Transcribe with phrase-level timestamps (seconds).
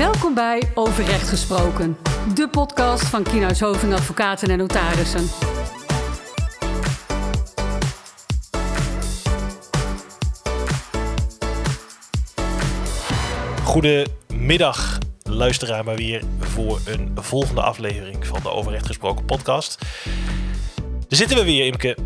[0.00, 1.96] Welkom bij Overrecht Gesproken,
[2.34, 5.26] de podcast van Kienhuis Hoving Advocaten en Notarissen.
[13.64, 19.78] Goedemiddag, luisteraar, maar weer voor een volgende aflevering van de Overrecht Gesproken podcast.
[21.08, 21.96] Daar zitten we weer, Imke.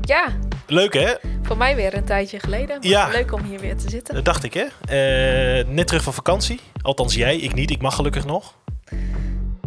[0.00, 1.33] Ja, Leuk hè?
[1.44, 2.76] Voor mij weer een tijdje geleden.
[2.80, 3.08] Ja.
[3.08, 4.14] Leuk om hier weer te zitten.
[4.14, 4.64] Dat dacht ik hè.
[5.60, 6.60] Eh, net terug van vakantie.
[6.82, 7.70] Althans jij, ik niet.
[7.70, 8.54] Ik mag gelukkig nog.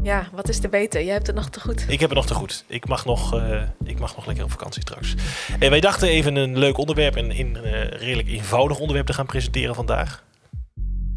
[0.03, 1.03] Ja, wat is er beter?
[1.03, 1.85] Jij hebt het nog te goed.
[1.87, 2.63] Ik heb het nog te goed.
[2.67, 5.13] Ik mag nog, eh, ik mag nog lekker op vakantie straks.
[5.59, 9.25] En wij dachten even een leuk onderwerp en een eh, redelijk eenvoudig onderwerp te gaan
[9.25, 10.23] presenteren vandaag.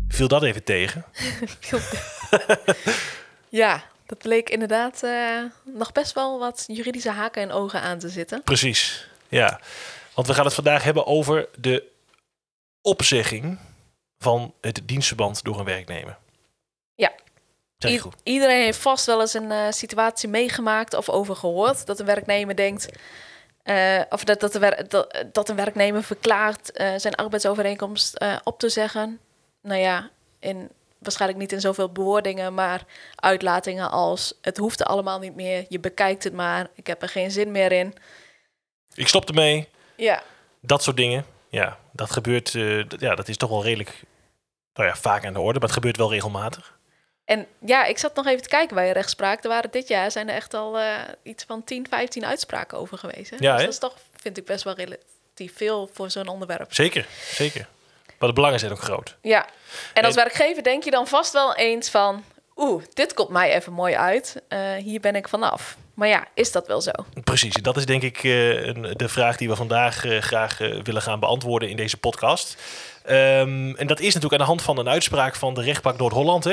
[0.09, 1.05] Viel dat even tegen?
[3.49, 5.03] ja, dat bleek inderdaad
[5.65, 8.43] nog best wel wat juridische haken en ogen aan te zitten.
[8.43, 9.61] Precies, ja.
[10.21, 11.91] Want we gaan het vandaag hebben over de
[12.83, 13.59] opzegging
[14.19, 16.19] van het dienstverband door een werknemer.
[16.95, 17.13] Ja.
[17.87, 22.07] I- iedereen heeft vast wel eens een eh, situatie meegemaakt of over gehoord dat een
[22.07, 22.89] werknemer denkt.
[23.63, 28.59] eh, of dat, dat, de wer- dat, dat een werknemer verklaart eh, zijn arbeidsovereenkomst op
[28.59, 29.21] te zeggen.
[29.63, 35.35] Nou ja, in, waarschijnlijk niet in zoveel bewoordingen, maar uitlatingen als: het hoeft allemaal niet
[35.35, 37.95] meer, je bekijkt het maar, ik heb er geen zin meer in.
[38.95, 39.69] Ik stop ermee.
[40.01, 40.23] Ja,
[40.61, 41.25] Dat soort dingen.
[41.49, 42.55] Ja, dat gebeurt.
[42.55, 44.03] eh, ja, dat is toch wel redelijk.
[44.75, 46.79] Nou ja, vaak aan de orde, maar het gebeurt wel regelmatig.
[47.25, 49.43] en ja, ik zat nog even te kijken bij je rechtspraak.
[49.43, 52.99] Er waren dit jaar zijn er echt al eh, iets van 10, 15 uitspraken over
[52.99, 53.31] geweest.
[53.31, 53.37] Hè?
[53.41, 56.75] Ja, dus dat is toch, vind ik, best wel relatief veel voor zo'n onderwerp.
[56.75, 57.67] Zeker, zeker.
[58.19, 59.17] Maar de belangen zijn ook groot.
[59.23, 59.47] Ja,
[59.95, 62.25] en als En- werkgever denk je dan vast wel eens van...
[62.57, 64.43] oeh, dit komt mij even mooi uit.
[64.49, 65.77] Eh, hier ben ik vanaf.
[66.01, 66.91] Maar ja, is dat wel zo?
[67.25, 68.23] Precies, dat is denk ik eh,
[68.93, 72.57] de vraag die we vandaag eh, graag eh, willen gaan beantwoorden in deze podcast.
[73.05, 76.47] Ehm, en dat is natuurlijk aan de hand van een uitspraak van de rechtbank Noord-Holland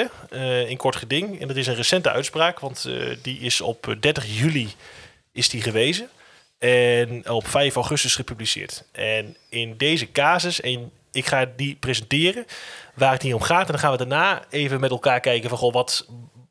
[0.68, 1.42] in kort geding.
[1.42, 2.90] En dat is een recente uitspraak, want
[3.22, 4.74] die is op 30 juli
[5.32, 6.10] is die gewezen.
[6.58, 8.84] En op 5 augustus gepubliceerd.
[8.92, 12.46] En in deze casus, en ik ga die presenteren,
[12.94, 13.66] waar het hier om gaat.
[13.66, 16.06] En dan gaan we daarna even met elkaar kijken van, goh, wat,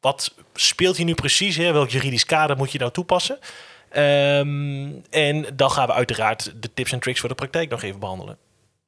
[0.07, 1.57] wat speelt hier nu precies?
[1.57, 1.73] Hè?
[1.73, 3.39] Welk juridisch kader moet je nou toepassen?
[3.89, 8.01] Ehm, en dan gaan we uiteraard de tips en tricks voor de praktijk nog even
[8.01, 8.39] behandelen.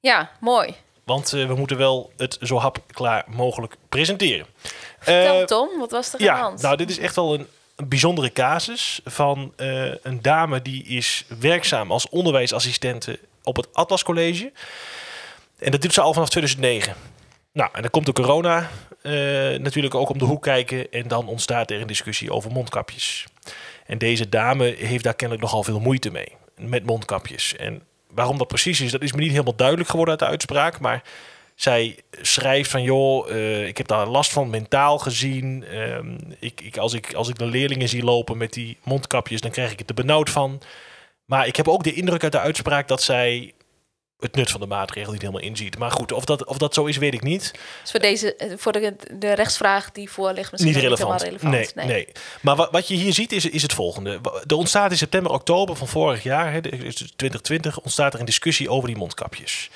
[0.00, 0.74] Ja, mooi.
[1.04, 4.46] Want eh, we moeten wel het zo hapklaar mogelijk presenteren.
[4.98, 6.62] Vertel Eh, Tom, wat was er aan de ja, hand?
[6.62, 7.46] nou, dit is echt wel een,
[7.76, 14.02] een bijzondere casus van eh, een dame die is werkzaam als onderwijsassistente op het Atlas
[14.02, 14.52] College.
[15.58, 16.94] En dat doet ze al vanaf 2009.
[17.58, 18.70] Nou, en dan komt de corona
[19.02, 19.12] eh,
[19.58, 20.90] natuurlijk ook om de hoek kijken.
[20.90, 23.26] En dan ontstaat er een discussie over mondkapjes.
[23.86, 26.32] En deze dame heeft daar kennelijk nogal veel moeite mee.
[26.56, 27.56] Met mondkapjes.
[27.56, 30.80] En waarom dat precies is, dat is me niet helemaal duidelijk geworden uit de uitspraak.
[30.80, 31.02] Maar
[31.54, 35.64] zij schrijft van, joh, eh, ik heb daar last van mentaal gezien.
[35.64, 39.50] Ehm, ik, ik, als, ik, als ik de leerlingen zie lopen met die mondkapjes, dan
[39.50, 40.60] krijg ik het er benauwd van.
[41.24, 43.52] Maar ik heb ook de indruk uit de uitspraak dat zij
[44.20, 45.78] het nut van de maatregel niet helemaal inziet.
[45.78, 47.52] Maar goed, of dat, of dat zo is, weet ik niet.
[47.82, 51.42] Dus voor, deze, eh, voor de, de rechtsvraag die voor ligt misschien Niet relevant.
[51.42, 52.08] Nee, nee.
[52.40, 54.20] Maar wat, wat je hier ziet is, is het volgende.
[54.46, 58.70] Er ontstaat in september, oktober van vorig jaar, hè, dus 2020, ontstaat er een discussie
[58.70, 59.70] over die mondkapjes.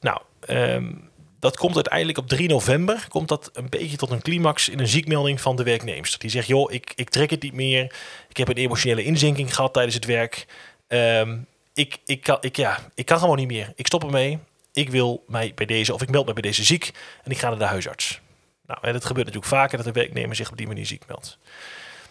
[0.00, 0.92] Nou, ehm,
[1.38, 4.88] dat komt uiteindelijk op 3 november, komt dat een beetje tot een climax in een
[4.88, 6.18] ziekmelding van de werknemster.
[6.18, 7.94] Die zegt, joh, ik, ik trek het niet meer.
[8.28, 10.46] Ik heb een emotionele inzinking gehad tijdens het werk.
[10.88, 11.36] Ehm,
[11.74, 13.72] ik, ik, kan, ik, ja, ik kan gewoon niet meer.
[13.76, 14.38] Ik stop ermee.
[14.72, 16.90] Ik wil mij bij deze, of ik meld me bij deze ziek
[17.22, 18.20] en ik ga naar de huisarts.
[18.66, 21.38] Nou, en dat gebeurt natuurlijk vaker dat de werknemer zich op die manier ziek meldt.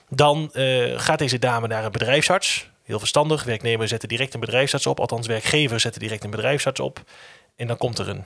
[0.09, 2.69] Dan eh, gaat deze dame naar een bedrijfsarts.
[2.83, 3.43] Heel verstandig.
[3.43, 4.99] Werknemer zetten direct een bedrijfsarts op.
[4.99, 7.03] Althans, werkgever zetten direct een bedrijfsarts op.
[7.55, 8.25] En dan komt er een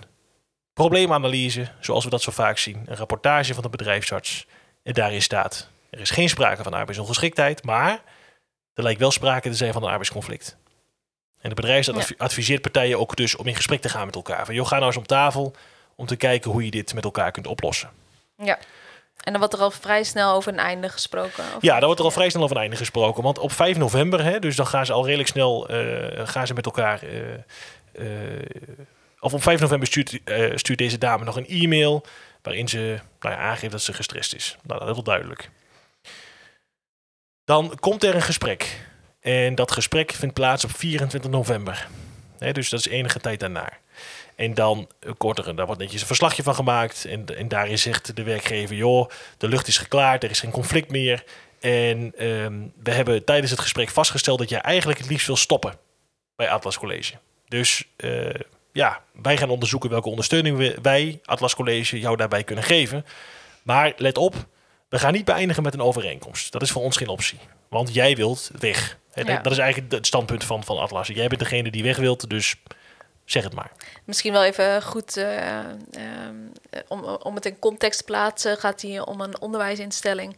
[0.73, 2.83] probleemanalyse, zoals we dat zo vaak zien.
[2.85, 4.47] Een rapportage van de bedrijfsarts.
[4.83, 8.01] En daarin staat, er is geen sprake van arbeidsongeschiktheid, maar
[8.73, 10.57] er lijkt wel sprake te zijn van een arbeidsconflict.
[11.41, 14.45] En de advi- adviseert partijen ook dus om in gesprek te gaan met elkaar.
[14.45, 15.55] Van, joh, ga nou eens om tafel
[15.95, 17.89] om te kijken hoe je dit met elkaar kunt oplossen.
[18.37, 18.57] Ja.
[19.17, 21.43] En dan wordt er al vrij snel over een einde gesproken.
[21.55, 23.23] of Ja, daar wordt er al vrij snel over een einde gesproken.
[23.23, 26.53] Want op 5 november, hè, dus dan gaan ze al redelijk snel eh, gaan ze
[26.53, 27.01] met elkaar.
[27.03, 28.05] eh,
[29.19, 30.19] of op 5 november stuurt,
[30.55, 32.05] stuurt deze dame nog een e-mail.
[32.41, 34.57] waarin ze nou ja, aangeeft dat ze gestrest is.
[34.63, 35.49] Nou, dat is wel duidelijk.
[37.45, 38.85] Dan komt er een gesprek.
[39.27, 41.87] En dat gesprek vindt plaats op 24 november.
[42.51, 43.69] Dus dat is enige tijd daarna.
[44.35, 47.05] En dan eh, korter, daar wordt netjes een verslagje van gemaakt.
[47.05, 50.91] En, en daarin zegt de werkgever: joh, de lucht is geklaard, er is geen conflict
[50.91, 51.23] meer.
[51.59, 52.53] En ehm,
[52.83, 55.73] we hebben tijdens het gesprek vastgesteld dat jij eigenlijk het liefst wil stoppen
[56.35, 57.13] bij Atlas College.
[57.47, 58.29] Dus eh,
[58.71, 63.05] ja, wij gaan onderzoeken welke ondersteuning wij, Atlas College, jou daarbij kunnen geven.
[63.63, 64.35] Maar let op,
[64.89, 66.51] we gaan niet beëindigen met een overeenkomst.
[66.51, 67.39] Dat is voor ons geen optie.
[67.69, 68.97] Want jij wilt weg.
[69.25, 69.41] Ja.
[69.41, 71.07] Dat is eigenlijk het standpunt van, van Atlas.
[71.07, 72.55] Jij bent degene die weg wilt, dus
[73.29, 73.71] zeg het maar.
[74.05, 75.65] Misschien wel even goed eh, eh,
[76.87, 80.37] om, om het in context te plaatsen, gaat hier om een onderwijsinstelling.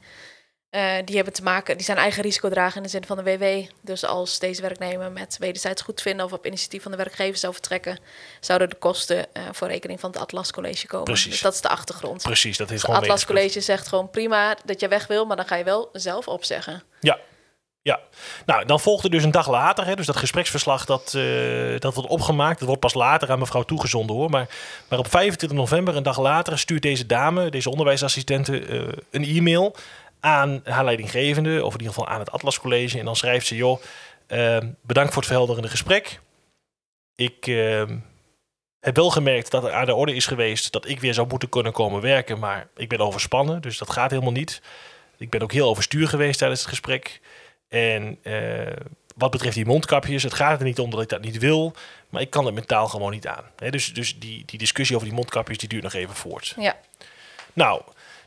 [0.70, 3.24] Eh, die hebben te maken, die zijn eigen risico dragen in de zin van de
[3.24, 3.70] WW.
[3.82, 8.00] Dus als deze werknemer met wederzijds goedvinden of op initiatief van de werkgever zou vertrekken,
[8.40, 11.06] zouden de kosten voor rekening van het Atlas College komen.
[11.06, 11.32] Precies.
[11.32, 12.24] Dus dat is de achtergrond.
[12.24, 13.40] Precies, dat is Dus het gewoon Atlas meegespeeld.
[13.40, 16.84] College zegt gewoon prima dat je weg wil, maar dan ga je wel zelf opzeggen.
[17.00, 17.20] Ja.
[17.90, 18.00] Ja,
[18.46, 22.10] nou dan volgde dus een dag later, hè, dus dat gespreksverslag dat, eh, dat wordt
[22.10, 22.58] opgemaakt.
[22.58, 24.30] Dat wordt pas later aan mevrouw toegezonden hoor.
[24.30, 24.50] Maar,
[24.90, 28.82] maar op 25 november, een dag later, stuurt deze dame, deze onderwijsassistente, eh,
[29.12, 29.76] een e-mail
[30.20, 33.00] aan haar leidinggevende, of in ieder geval aan het Atlas College.
[33.00, 33.82] En dan schrijft ze, joh,
[34.28, 36.20] eh, bedankt voor het verhelderende gesprek.
[37.16, 37.84] Ik eh,
[38.80, 41.50] heb wel gemerkt dat er aan de orde is geweest dat ik weer zou moeten
[41.50, 44.62] kunnen komen werken, maar ik ben overspannen, dus dat gaat helemaal niet.
[45.18, 47.22] Ik ben ook heel overstuur geweest tijdens het gesprek.
[47.70, 48.76] En eh,
[49.16, 51.74] wat betreft die mondkapjes, het gaat er niet om dat ik dat niet wil,
[52.10, 53.44] maar ik kan het mentaal gewoon niet aan.
[53.70, 56.54] Dus dus die, die discussie over die mondkapjes, die duurt nog even voort.
[56.58, 56.76] Ja,
[57.54, 57.82] Nou,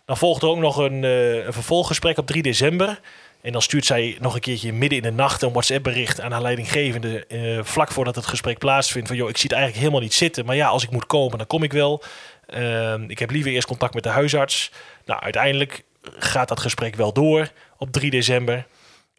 [0.04, 3.00] dan volgt er ook nog een, eh, een vervolggesprek op 3 december.
[3.40, 6.42] En dan stuurt zij nog een keertje midden in de nacht een WhatsApp-bericht aan haar
[6.42, 7.26] leidinggevende.
[7.26, 9.08] eh, vlak voordat het gesprek plaatsvindt.
[9.08, 10.44] Van joh, ik zie het eigenlijk helemaal niet zitten.
[10.44, 12.02] Maar ja, als ik moet komen, dan kom ik wel.
[12.46, 14.70] Ehm, ik heb liever eerst contact met de huisarts.
[15.04, 15.82] Nou, uiteindelijk
[16.18, 18.66] gaat dat gesprek wel door op 3 december.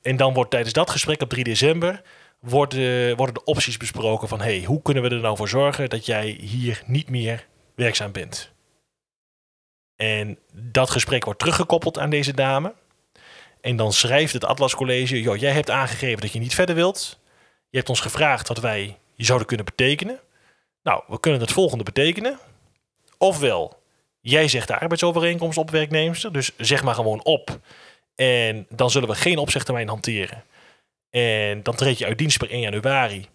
[0.04, 2.02] En dan wordt tijdens dat gesprek op 3 december.
[2.40, 6.06] Worden, worden de opties besproken van hey, hoe kunnen we er nou voor zorgen dat
[6.06, 8.52] jij hier niet meer werkzaam bent.
[9.96, 12.74] En dat gesprek wordt teruggekoppeld aan deze dame.
[13.62, 17.20] En dan schrijft het Atlas College: joh, jij hebt aangegeven dat je niet verder wilt.
[17.70, 20.20] Je hebt ons gevraagd wat wij je zouden kunnen betekenen.
[20.84, 22.40] Nou, we kunnen het volgende betekenen.
[23.18, 23.82] Ofwel,
[24.22, 27.60] jij zegt de arbeidsovereenkomst op werknemster, dus zeg maar gewoon op.
[28.16, 30.44] En dan zullen we geen opzegtermijn hanteren.
[31.10, 33.28] En dan treed je uit dienst per 1 januari.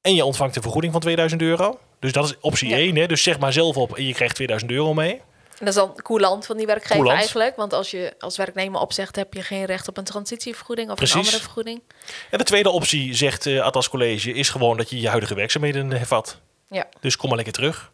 [0.00, 1.78] En je ontvangt een vergoeding van 2000 euro.
[1.98, 2.76] Dus dat is optie Ja.
[2.76, 2.96] 1.
[2.96, 3.06] Hè?
[3.06, 5.12] Dus zeg maar zelf op en je krijgt 2000 euro mee.
[5.12, 7.18] en dat is dan coulant van die werkgever Coulant.
[7.18, 7.56] eigenlijk.
[7.56, 11.14] Want als je als werknemer opzegt, heb je geen recht op een transitievergoeding of Precies.
[11.14, 11.82] een andere vergoeding.
[12.30, 15.90] En de tweede optie, zegt eh Atlas College, is gewoon dat je je huidige werkzaamheden
[15.90, 16.40] hervat.
[16.68, 16.86] Ja.
[17.00, 17.92] Dus kom maar lekker terug.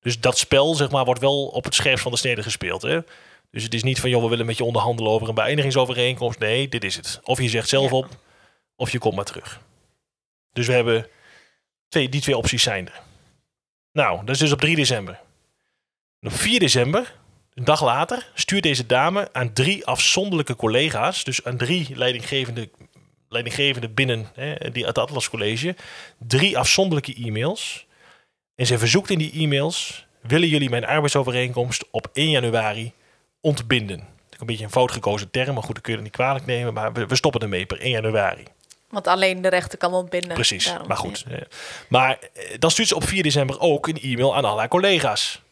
[0.00, 2.82] Dus dat spel, zeg maar, wordt wel op het scherpst van de snede gespeeld.
[2.82, 2.98] Hè?
[3.50, 6.38] Dus het is niet van, joh, we willen met je onderhandelen over een beëindigingsovereenkomst.
[6.38, 7.20] Nee, dit is het.
[7.22, 7.96] Of je zegt zelf Ja.
[7.96, 8.08] op,
[8.76, 9.60] of je komt maar terug.
[10.52, 11.06] Dus we hebben
[11.88, 13.00] twee, die twee opties zijn er.
[13.92, 15.20] Nou, dat is dus op 3 december.
[16.20, 17.14] En op 4 december,
[17.54, 22.70] een dag later, stuurt deze dame aan drie afzonderlijke collega's, dus aan drie leidinggevende,
[23.28, 25.76] leidinggevende binnen hè, die, het Atlas College,
[26.18, 27.86] drie afzonderlijke e-mails.
[28.54, 32.92] En ze verzoekt in die e-mails, willen jullie mijn arbeidsovereenkomst op 1 januari
[33.40, 33.96] ontbinden?
[33.98, 36.14] Dat is een beetje een fout gekozen term, maar goed, dat kun je er niet
[36.14, 38.44] kwalijk nemen, maar we, we stoppen ermee per 1 januari.
[38.88, 40.34] Want alleen de rechter kan ontbinden.
[40.34, 41.24] Precies, Daarom, maar goed.
[41.28, 41.40] eh,
[41.88, 45.42] Maar eh, dan stuurt ze op 4 december ook een e-mail aan al haar collega's.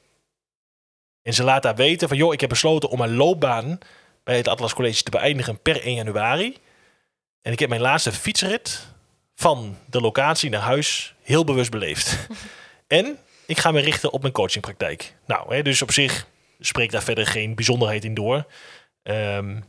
[1.22, 3.78] En ze laat daar weten van, joh, ik heb besloten om mijn loopbaan
[4.24, 6.56] bij het Atlas College te beëindigen per 1 januari.
[7.42, 8.86] En ik heb mijn laatste fietsrit
[9.34, 12.16] van de locatie naar huis heel bewust beleefd.
[12.86, 15.14] en ik ga me richten op mijn coachingpraktijk.
[15.26, 16.26] Nou, hè, dus op zich
[16.58, 18.46] spreekt daar verder geen bijzonderheid in door.
[19.02, 19.60] Ehm,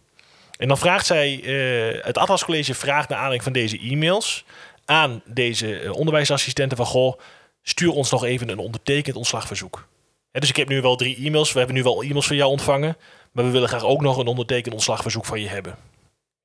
[0.57, 4.45] en dan vraagt zij, eh, het Atlas College vraagt naar aanleiding van deze e-mails
[4.85, 7.19] aan deze eh, onderwijsassistenten van, goh,
[7.61, 9.87] stuur ons nog even een ondertekend ontslagverzoek.
[10.31, 12.97] Dus ik heb nu wel drie e-mails, we hebben nu wel e-mails van jou ontvangen,
[13.31, 15.75] maar we willen graag ook nog een ondertekend ontslagverzoek van je hebben.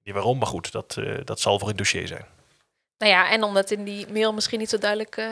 [0.02, 2.24] Niet waarom, maar goed, dat, eh, dat zal voor het dossier zijn.
[2.98, 5.28] Nou ja, en omdat in die mail misschien niet zo duidelijk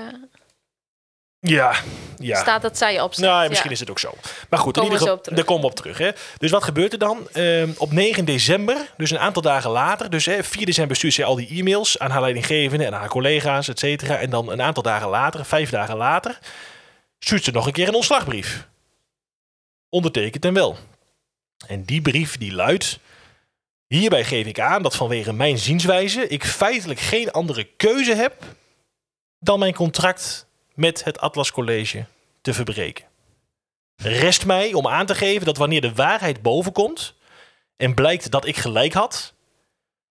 [1.41, 1.75] Ja,
[2.21, 2.41] ja.
[2.41, 3.25] staat dat zij opzet.
[3.25, 3.75] Nou, misschien Ja.
[3.75, 4.13] is het ook zo.
[4.49, 5.99] Maar goed, in ieder geval, op daar komen we op terug.
[5.99, 6.11] Hè.
[6.39, 7.29] Dus wat gebeurt er dan?
[7.33, 11.25] Ehm, op 9 december, dus een aantal dagen later, dus hè, 4 december stuurt zij
[11.25, 14.17] al die e-mails aan haar leidinggevende en aan haar collega's, et cetera.
[14.17, 16.39] En dan een aantal dagen later, vijf dagen later,
[17.19, 18.69] stuurt ze nog een keer een ontslagbrief.
[19.89, 20.77] Ondertekend en wel.
[21.67, 22.99] En die brief die luidt...
[23.87, 28.45] Hierbij geef ik aan dat vanwege mijn zienswijze ik feitelijk geen andere keuze heb
[29.39, 30.47] dan mijn contract
[30.81, 32.05] met het Atlas College
[32.41, 33.05] te verbreken.
[33.97, 37.15] Rest mij om aan te geven dat wanneer de waarheid bovenkomt
[37.77, 39.35] en blijkt dat ik gelijk had,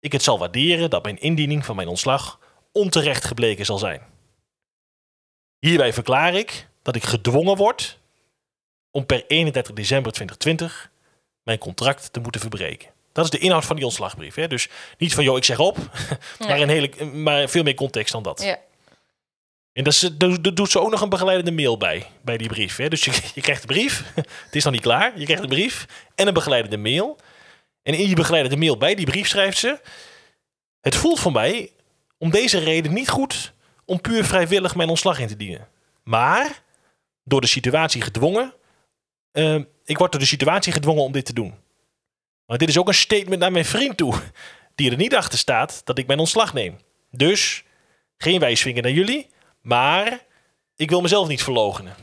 [0.00, 2.40] ik het zal waarderen dat mijn indiening van mijn ontslag
[2.72, 4.02] onterecht gebleken zal zijn.
[5.58, 7.98] Hierbij verklaar ik dat ik gedwongen word
[8.90, 10.90] om per 31 december 2020
[11.42, 12.90] mijn contract te moeten verbreken.
[13.12, 14.34] Dat is de inhoud van die ontslagbrief.
[14.34, 14.48] Hè?
[14.48, 14.68] Dus
[14.98, 15.76] niet van, joh, ik zeg op,
[16.38, 18.42] maar, een hele, maar veel meer context dan dat.
[18.42, 18.58] Ja.
[19.76, 22.76] En dat, dat doet ze ook nog een begeleidende mail bij, bij die brief.
[22.76, 22.88] Hè?
[22.88, 24.04] Dus je, je krijgt de brief,
[24.46, 25.18] het is nog niet klaar.
[25.18, 27.18] Je krijgt de brief en een begeleidende mail.
[27.82, 29.80] En in die begeleidende mail bij die brief schrijft ze...
[30.80, 31.70] Het voelt voor mij
[32.18, 33.52] om deze reden niet goed
[33.84, 35.68] om puur vrijwillig mijn ontslag in te dienen.
[36.02, 36.62] Maar
[37.24, 38.54] door de situatie gedwongen...
[39.32, 41.54] eh, ik word door de situatie gedwongen om dit te doen.
[42.46, 44.14] Maar dit is ook een statement naar mijn vriend toe...
[44.74, 46.78] die er niet achter staat dat ik mijn ontslag neem.
[47.10, 47.64] Dus
[48.16, 49.34] geen wijsvinger naar jullie...
[49.66, 50.18] Maar
[50.76, 51.94] ik wil mezelf niet verloochenen.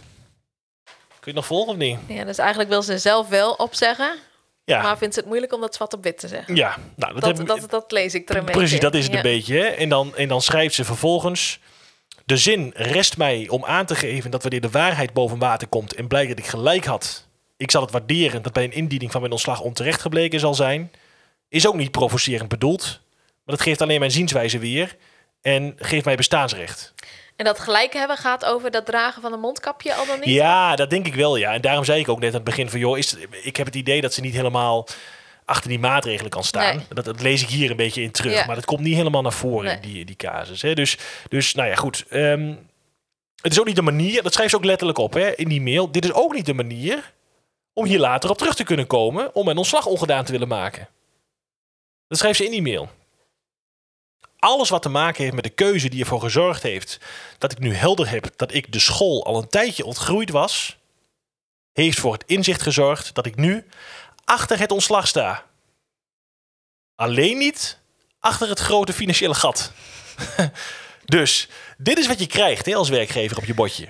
[0.83, 1.99] Kun je het nog volgen of niet?
[2.07, 4.17] Ja, dus eigenlijk wil ze zelf wel opzeggen,
[4.65, 6.55] Ja, maar vindt ze het moeilijk om dat zwart op wit te zeggen.
[6.55, 6.77] ja.
[6.95, 9.11] Nou, dat, Dat, heb- dat, dat, lees ik er een beetje precies, dat is het
[9.11, 9.17] Ja.
[9.17, 9.55] een beetje.
[9.57, 9.65] Hè?
[9.65, 11.59] En, dan, en dan schrijft ze vervolgens...
[12.25, 15.93] De zin rest mij om aan te geven dat wanneer de waarheid boven water komt...
[15.93, 17.27] en blijkt dat ik gelijk had...
[17.57, 20.91] ik zal het waarderen dat bij een indiening van mijn ontslag onterecht gebleken zal zijn...
[21.49, 22.99] is ook niet provocerend bedoeld.
[23.45, 24.95] Maar dat geeft alleen mijn zienswijze weer...
[25.41, 26.92] en geeft mij bestaansrecht.
[27.43, 30.29] En dat gelijk hebben gaat over dat dragen van een mondkapje al dan niet?
[30.29, 31.53] Ja, dat denk ik wel, ja.
[31.53, 32.79] En daarom zei ik ook net aan het begin van...
[32.79, 34.87] joh, is, ik heb het idee dat ze niet helemaal
[35.45, 36.75] achter die maatregelen kan staan.
[36.75, 36.85] Nee.
[36.89, 38.33] Dat, dat lees ik hier een beetje in terug.
[38.33, 38.45] Ja.
[38.45, 40.61] Maar dat komt niet helemaal naar voren in die, die casus.
[40.61, 40.73] Hè.
[40.73, 40.97] Dus,
[41.29, 42.05] dus, nou ja, goed.
[42.09, 42.53] Ehm,
[43.41, 44.23] het is ook niet de manier...
[44.23, 45.91] Dat schrijft ze ook letterlijk op hè, in die mail.
[45.91, 47.13] Dit is ook niet de manier
[47.73, 49.35] om hier later op terug te kunnen komen...
[49.35, 50.87] om mijn ontslag ongedaan te willen maken.
[52.07, 52.89] Dat schrijft ze in die mail.
[54.43, 56.99] Alles wat te maken heeft met de keuze die ervoor gezorgd heeft
[57.37, 60.77] dat ik nu helder heb dat ik de school al een tijdje ontgroeid was,
[61.73, 63.65] heeft voor het inzicht gezorgd dat ik nu
[64.25, 65.45] achter het ontslag sta.
[66.95, 67.79] Alleen niet
[68.19, 69.71] achter het grote financiële gat.
[71.05, 71.47] dus
[71.77, 73.87] dit is wat je krijgt hè, als werkgever op je bordje.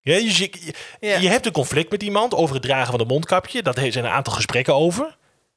[0.00, 1.18] Ja, dus je, je, Ja.
[1.18, 3.62] je hebt een conflict met iemand over het dragen van een mondkapje.
[3.62, 5.16] Daar zijn een aantal gesprekken over.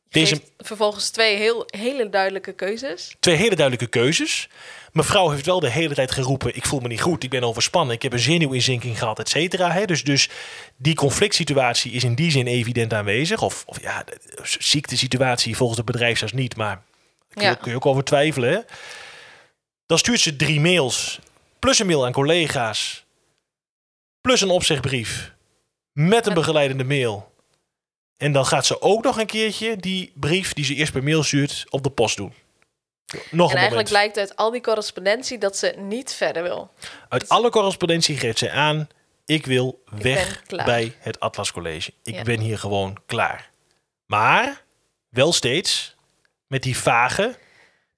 [0.09, 3.15] Deze vervolgens twee heel, hele duidelijke keuzes.
[3.19, 4.49] twee hele duidelijke keuzes.
[4.91, 7.95] Mevrouw heeft wel de hele tijd geroepen: ik voel me niet goed, ik ben overspannen,
[7.95, 9.85] ik heb een zenuwinzinking gehad, et cetera.
[9.85, 10.29] Dus, dus
[10.75, 13.41] die conflict situatie is in die zin evident aanwezig.
[13.41, 16.83] Of, of ja, de ziektesituatie volgens het bedrijf zelfs niet, maar daar
[17.33, 17.53] kun je, Ja.
[17.55, 18.49] kun je ook over twijfelen.
[18.49, 18.59] Hè?
[19.85, 21.19] Dan stuurt ze drie mails,
[21.59, 23.05] plus een mail aan collega's,
[24.21, 25.31] plus een opzegbrief,
[25.91, 27.33] met een begeleidende mail.
[28.17, 31.23] En dan gaat ze ook nog een keertje die brief die ze eerst per mail
[31.23, 32.33] stuurt op de post doen.
[33.13, 33.89] Nog en een eigenlijk moment.
[33.89, 36.71] blijkt uit al die correspondentie dat ze niet verder wil.
[37.09, 38.87] Uit alle correspondentie geeft zij aan:
[39.25, 41.91] ik wil Ik weg bij het Atlas College.
[42.03, 42.21] Ik Ja.
[42.23, 43.49] ben hier gewoon klaar.
[44.05, 44.63] Maar
[45.09, 45.95] wel steeds
[46.47, 47.37] met die vage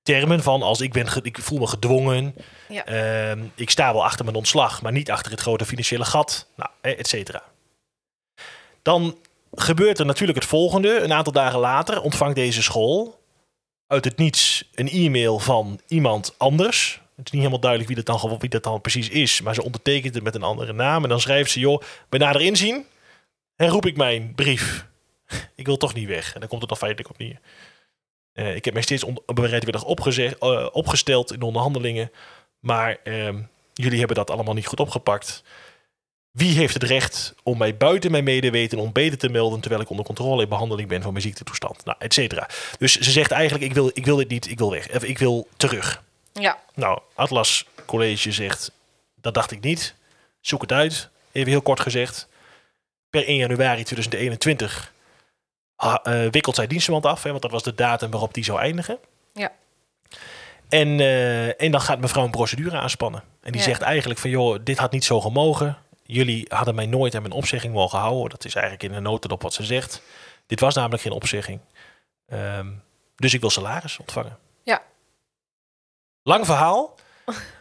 [0.04, 2.36] termen van als ik ben, ik voel me gedwongen,
[2.68, 2.86] Ja.
[2.86, 6.70] ehm, ik sta wel achter mijn ontslag, maar niet achter het grote financiële gat, nou,
[6.82, 7.44] eh, et cetera.
[8.82, 9.18] Dan
[9.62, 11.00] gebeurt er natuurlijk het volgende.
[11.00, 13.20] Een aantal dagen later ontvangt deze school
[13.88, 17.02] uit het niets een e-mail van iemand anders.
[17.16, 19.64] Het is niet helemaal duidelijk wie dat dan, wie dat dan precies is, maar ze
[19.64, 21.04] ondertekent het met een andere naam.
[21.04, 22.86] En dan schrijft ze, joh, bij nader inzien
[23.56, 24.86] herroep ik mijn brief.
[25.56, 26.34] ik wil toch niet weg.
[26.34, 27.40] En dan komt het dan feitelijk op neer.
[28.34, 32.12] Eh, ik heb mij steeds bereidwillig eh, opgesteld in de onderhandelingen.
[32.60, 33.42] Maar ehm,
[33.74, 35.44] jullie hebben dat allemaal niet goed opgepakt.
[36.38, 39.60] Wie heeft het recht om mij buiten mijn medeweten ontbeten te melden...
[39.60, 41.86] terwijl ik onder controle in behandeling ben van mijn ziektetoestand?
[41.86, 42.50] Nou, et cetera.
[42.80, 44.90] Dus ze zegt eigenlijk, ik wil, ik wil dit niet, ik wil weg.
[44.96, 46.04] Of ik wil terug.
[46.34, 48.72] Ja, Nou, Atlas College zegt,
[49.22, 49.96] dat dacht ik niet.
[50.42, 51.10] Zoek het uit.
[51.32, 52.28] Even heel kort gezegd.
[53.10, 54.94] Per 1 januari 2021
[55.76, 57.24] ha- eh, wikkelt zij dienstverband af.
[57.24, 58.98] Hè, want dat was de datum waarop die zou eindigen.
[59.34, 59.52] Ja.
[60.70, 63.24] En, eh, en dan gaat mevrouw een procedure aanspannen.
[63.42, 63.68] En die Ja.
[63.68, 65.78] zegt eigenlijk van, joh, dit had niet zo gemogen.
[66.08, 68.30] Jullie hadden mij nooit aan mijn opzegging mogen houden.
[68.30, 70.02] Dat is eigenlijk in de notendop wat ze zegt.
[70.46, 71.60] Dit was namelijk geen opzegging.
[72.26, 72.68] Ehm,
[73.16, 74.38] dus ik wil salaris ontvangen.
[74.64, 74.84] Ja.
[76.24, 76.96] Lang verhaal.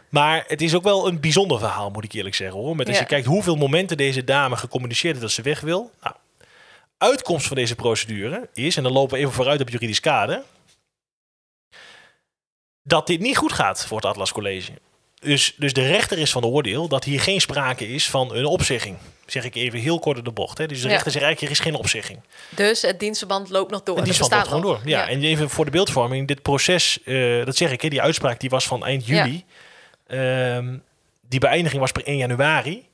[0.09, 2.59] Maar het is ook wel een bijzonder verhaal, moet ik eerlijk zeggen.
[2.59, 2.75] Hoor.
[2.75, 3.01] Met als Ja.
[3.01, 5.91] je kijkt hoeveel momenten deze dame gecommuniceerd heeft dat ze weg wil.
[6.01, 6.15] Nou,
[6.97, 10.43] uitkomst van deze procedure is, en dan lopen we even vooruit op juridisch kader,
[12.83, 14.71] dat dit niet goed gaat voor het Atlas College.
[15.19, 18.97] Dus, dus de rechter is van oordeel dat hier geen sprake is van een opzegging.
[19.25, 20.57] Zeg ik even heel kort in de bocht.
[20.57, 20.65] Hè.
[20.67, 20.93] Dus de Ja.
[20.93, 22.19] rechter zegt eigenlijk, er is geen opzegging.
[22.49, 23.97] dus het dienstverband loopt nog door.
[23.97, 24.81] Het stond bestaat gewoon door.
[24.85, 26.27] Ja, en even voor de beeldvorming.
[26.27, 29.25] Dit proces, eh, dat zeg ik, hè, die uitspraak die was van eind Ja.
[29.25, 29.43] juli.
[30.07, 30.77] Ehm,
[31.29, 32.86] die beëindiging was per 1 januari.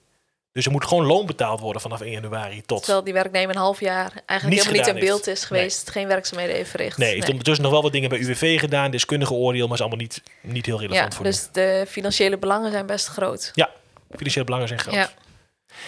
[0.54, 2.84] Dus er moet gewoon loon betaald worden vanaf 1 januari tot...
[2.84, 5.38] Terwijl die werknemer een half jaar eigenlijk Niets helemaal niet in beeld heeft.
[5.38, 5.90] is geweest.
[5.90, 6.98] Geen werkzaamheden heeft verricht.
[6.98, 8.92] Nee, heeft ondertussen nog wel wat dingen bij UWV gedaan.
[8.92, 12.72] Deskundige oordeel, maar is allemaal niet, niet heel Ja, relevant voor dus de financiële belangen
[12.72, 13.52] zijn best groot.
[13.54, 13.70] Ja,
[14.16, 14.94] financiële belangen zijn groot.
[14.94, 15.10] Ja.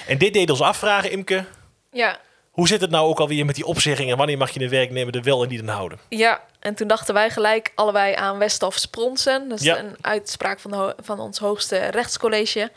[0.07, 1.45] En dit deed ons afvragen, Imke.
[1.91, 2.19] Ja,
[2.51, 5.15] Hoe zit het nou ook alweer met die opzegging en wanneer mag je een werknemer
[5.15, 5.99] er wel en niet aan houden?
[6.09, 9.49] Ja, en toen dachten wij gelijk allebei aan Westhof Spronsen.
[9.49, 9.77] Dat is Ja.
[9.79, 12.71] een uitspraak van, van ons hoogste rechtscollege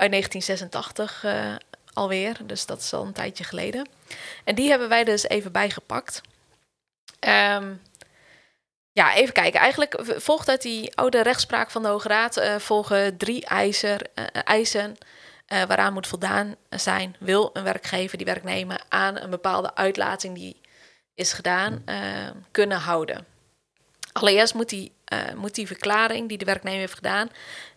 [0.00, 1.54] uit 1986 eh,
[1.92, 2.36] alweer.
[2.46, 3.88] Dus dat is al een tijdje geleden.
[4.44, 6.20] En die hebben wij dus even bijgepakt.
[7.18, 7.72] Ehm,
[8.92, 9.60] ja, even kijken.
[9.60, 12.36] Eigenlijk volgt uit die oude rechtspraak van de Hoge Raad...
[12.36, 14.96] eh, volgen drie eisen, eh, eisen
[15.46, 17.16] waaraan moet voldaan zijn...
[17.18, 20.34] wil een werkgever die werknemer aan een bepaalde uitlating...
[20.34, 20.60] die
[21.14, 21.96] is gedaan, eh,
[22.50, 23.26] kunnen houden.
[24.12, 24.92] Allereerst moet die,
[25.36, 27.30] moet die verklaring die de werknemer heeft gedaan...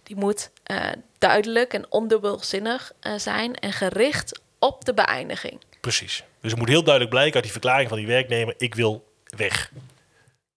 [0.04, 3.56] die moet eh, duidelijk en ondubbelzinnig eh, zijn...
[3.56, 5.62] en gericht op de beëindiging.
[5.82, 6.24] Precies.
[6.42, 9.72] Dus het moet heel duidelijk blijken uit die verklaring van die werknemer: ik wil weg.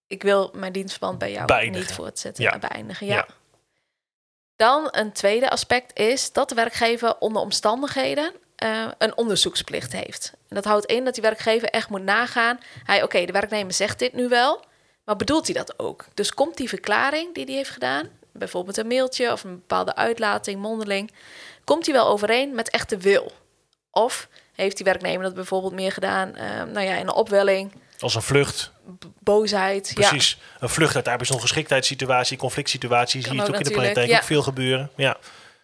[0.06, 1.86] ik wil mijn dienstverband bij jou Beëindigen.
[1.86, 2.52] niet voortzetten, Ja.
[2.52, 2.68] ja.
[2.68, 3.06] beëindigen.
[3.06, 3.14] Ja.
[3.14, 3.26] Ja.
[4.56, 10.32] Dan een tweede aspect is dat de werkgever onder omstandigheden eh, een onderzoeksplicht heeft.
[10.48, 12.60] En dat houdt in dat die werkgever echt moet nagaan.
[12.84, 14.64] Hij, oké, de werknemer zegt dit nu wel,
[15.04, 16.04] maar bedoelt hij dat ook?
[16.14, 20.60] Dus komt die verklaring die hij heeft gedaan, bijvoorbeeld een mailtje of een bepaalde uitlating,
[20.60, 21.12] mondeling,
[21.64, 23.32] komt die wel overeen met echte wil?
[23.90, 28.14] Of heeft die werknemer dat bijvoorbeeld meer gedaan, eh, nou ja, in een opwelling, Als
[28.14, 28.72] een vlucht.
[29.18, 30.38] boosheid, ja, Precies.
[30.60, 33.22] Een vlucht uit arbeidsongeschiktheidssituatie, conflict situatie.
[33.22, 34.16] Zie je het ook in de praktijk ja.
[34.16, 34.90] ook veel gebeuren.
[34.96, 35.16] Ja.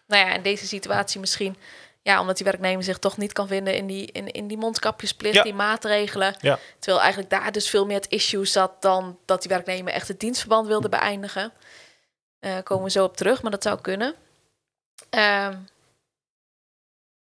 [0.07, 1.55] nou ja, in deze situatie misschien,
[2.01, 5.35] ja, omdat die werknemer zich toch niet kan vinden in die, in, in die mondkapjesplicht,
[5.35, 5.43] Ja.
[5.43, 6.35] die maatregelen.
[6.39, 6.59] Ja.
[6.79, 10.19] Terwijl eigenlijk daar dus veel meer het issue zat dan dat die werknemer echt het
[10.19, 11.51] dienstverband wilde beëindigen.
[12.43, 14.15] Eh komen we zo op terug, maar dat zou kunnen.
[15.09, 15.55] Ehm,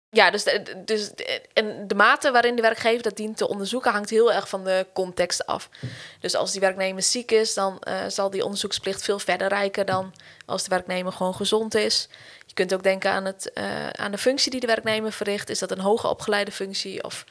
[0.10, 1.12] ja, dus, de, dus
[1.54, 4.86] en de mate waarin de werkgever dat dient te onderzoeken hangt heel erg van de
[4.94, 5.70] context af.
[6.20, 10.14] Dus als die werknemer ziek is, dan eh, zal die onderzoeksplicht veel verder reiken dan
[10.46, 12.10] als de werknemer gewoon gezond is.
[12.46, 15.50] Je kunt ook denken aan, het, eh, aan de functie die de werknemer verricht.
[15.50, 17.26] Is dat een hoger opgeleide functie of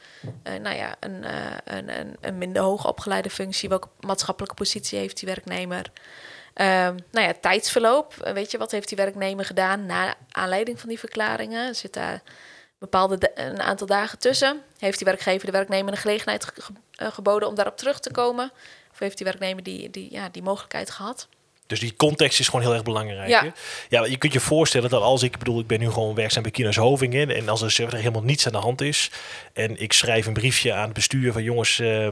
[0.61, 1.25] nou ja, een,
[1.63, 3.69] een, een, een minder hoog opgeleide functie?
[3.69, 5.91] Welke maatschappelijke positie heeft die werknemer?
[6.53, 8.13] Ehm, nou ja, tijdsverloop.
[8.23, 11.75] Eh, weet je, wat heeft die werknemer gedaan na aanleiding van die verklaringen?
[11.75, 12.21] Zit daar
[12.79, 14.61] bepaalde een aantal dagen tussen?
[14.79, 18.11] Heeft die werkgever de werknemer een gelegenheid ge- ge- eh, geboden om daarop terug te
[18.11, 18.51] komen?
[18.91, 21.27] Of heeft die werknemer die, die, ja, die mogelijkheid gehad?
[21.67, 23.29] Dus die context is gewoon heel erg belangrijk.
[23.29, 23.41] Ja.
[23.43, 23.49] hè?
[23.89, 26.51] ja, je kunt je voorstellen dat als ik, bedoel, ik ben nu gewoon werkzaam bij
[26.51, 27.29] Kinos Hovingen.
[27.29, 29.11] En als er zeg, helemaal niets aan de hand is.
[29.53, 32.07] En ik schrijf een briefje aan het bestuur van jongens, eh,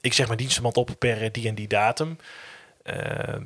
[0.00, 2.18] ik zeg mijn dienstverband op per die en die datum.
[2.82, 3.42] Ehm,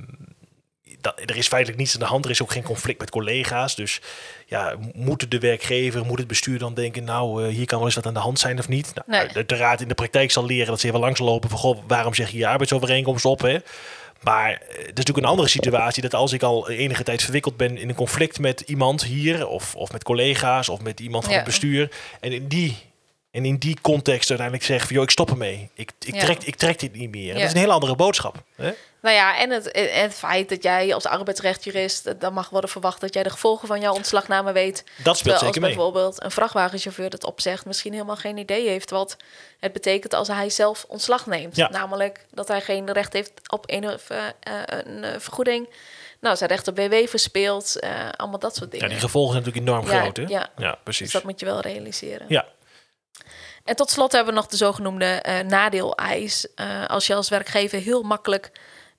[1.00, 2.24] dat, er is feitelijk niets aan de hand.
[2.24, 3.74] Er is ook geen conflict met collega's.
[3.76, 4.00] Dus
[4.46, 7.04] ja, moet de werkgever, moet het bestuur dan denken...
[7.04, 8.92] nou, eh, hier kan wel eens wat aan de hand zijn of niet?
[8.94, 9.34] Nou, Nee.
[9.34, 11.50] Uiteraard in de praktijk zal leren dat ze even langslopen...
[11.50, 13.40] van goh, waarom zeg je je arbeidsovereenkomst op?
[13.40, 13.58] Hè?
[14.20, 16.02] Maar eh, het is natuurlijk een andere situatie...
[16.02, 19.46] dat als ik al enige tijd verwikkeld ben in een conflict met iemand hier...
[19.48, 21.38] of, of met collega's of met iemand van Ja.
[21.38, 21.90] het bestuur...
[22.20, 22.76] en in die...
[23.30, 25.68] En in die context uiteindelijk zeggen van, joh, ik stop ermee.
[25.74, 26.20] Ik, ik, Ja.
[26.20, 27.34] trek, ik trek dit niet meer.
[27.34, 28.42] Dat is een hele andere boodschap.
[28.54, 28.70] Hè?
[29.06, 32.06] Nou ja, en het, en het feit dat jij als arbeidsrechtjurist...
[32.06, 34.84] eh, dan mag worden verwacht dat jij de gevolgen van jouw ontslagname weet.
[34.96, 35.74] Dat speelt zeker mee.
[35.74, 37.66] bijvoorbeeld een vrachtwagenchauffeur dat opzegt...
[37.66, 39.16] misschien helemaal geen idee heeft wat
[39.60, 41.56] het betekent als hij zelf ontslag neemt.
[41.56, 41.68] Ja.
[41.70, 45.68] Namelijk dat hij geen recht heeft op een, of, eh, eh, een vergoeding.
[46.20, 47.78] Nou, zijn recht op BW verspeelt.
[47.80, 48.88] eh, allemaal dat soort Ja, dingen.
[48.88, 50.16] die gevolgen zijn natuurlijk enorm Ja, groot.
[50.16, 50.22] Hè?
[50.22, 50.48] ja.
[50.56, 51.04] ja precies.
[51.04, 52.26] dus dat moet je wel realiseren.
[52.28, 52.46] Ja,
[53.64, 56.46] En tot slot hebben we nog de zogenoemde eh nadeel-eis.
[56.86, 58.50] Als je als werkgever heel makkelijk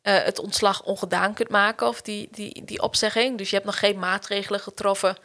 [0.01, 3.37] eh, het ontslag ongedaan kunt maken of die, die, die opzegging.
[3.37, 5.17] Dus je hebt nog geen maatregelen getroffen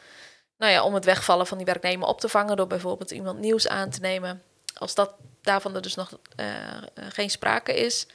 [0.62, 3.68] nou ja, om het wegvallen van die werknemer op te vangen door bijvoorbeeld iemand nieuws
[3.68, 4.42] aan te nemen.
[4.74, 6.46] Als dat daarvan er dus nog eh,
[6.94, 8.06] geen sprake is.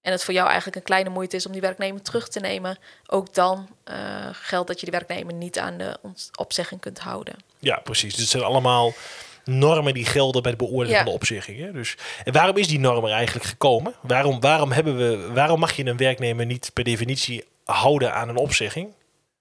[0.00, 2.78] En het voor jou eigenlijk een kleine moeite is om die werknemer terug te nemen.
[3.06, 3.96] Ook dan eh,
[4.32, 5.98] geldt dat je de werknemer niet aan de
[6.38, 7.36] opzegging kunt houden.
[7.58, 8.12] ja, precies.
[8.12, 8.92] Dus het zijn allemaal
[9.44, 10.96] normen die gelden bij de beoordeling Ja.
[10.96, 11.58] van de opzegging.
[11.60, 11.72] Hè?
[11.72, 13.94] Dus, en waarom is die norm er eigenlijk gekomen?
[14.02, 18.36] Waarom, waarom, hebben we, waarom mag je een werknemer niet per definitie houden aan een
[18.36, 18.92] opzegging?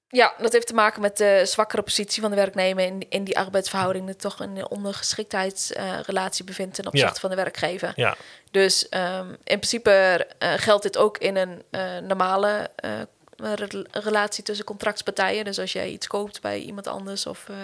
[0.07, 3.37] Ja, dat heeft te maken met de zwakkere positie van de werknemer in, in die
[3.37, 7.19] arbeidsverhouding, die toch een ondergeschiktheidsrelatie bevindt ten opzichte Ja.
[7.19, 7.93] van de werkgever.
[7.95, 8.15] Ja,
[8.51, 12.91] Dus ehm, in principe eh, geldt dit ook in een eh, normale eh,
[13.35, 15.45] re- relatie tussen contractspartijen.
[15.45, 17.55] Dus als jij iets koopt bij iemand anders of eh,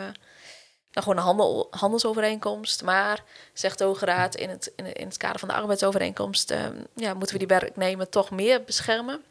[1.00, 2.84] nou, gewoon een handel, handelsovereenkomst.
[2.84, 6.76] Maar, zegt de Hoge Raad, in het, in, in het kader van de arbeidsovereenkomst ehm,
[6.96, 9.24] ja, moeten we die werknemer toch meer beschermen.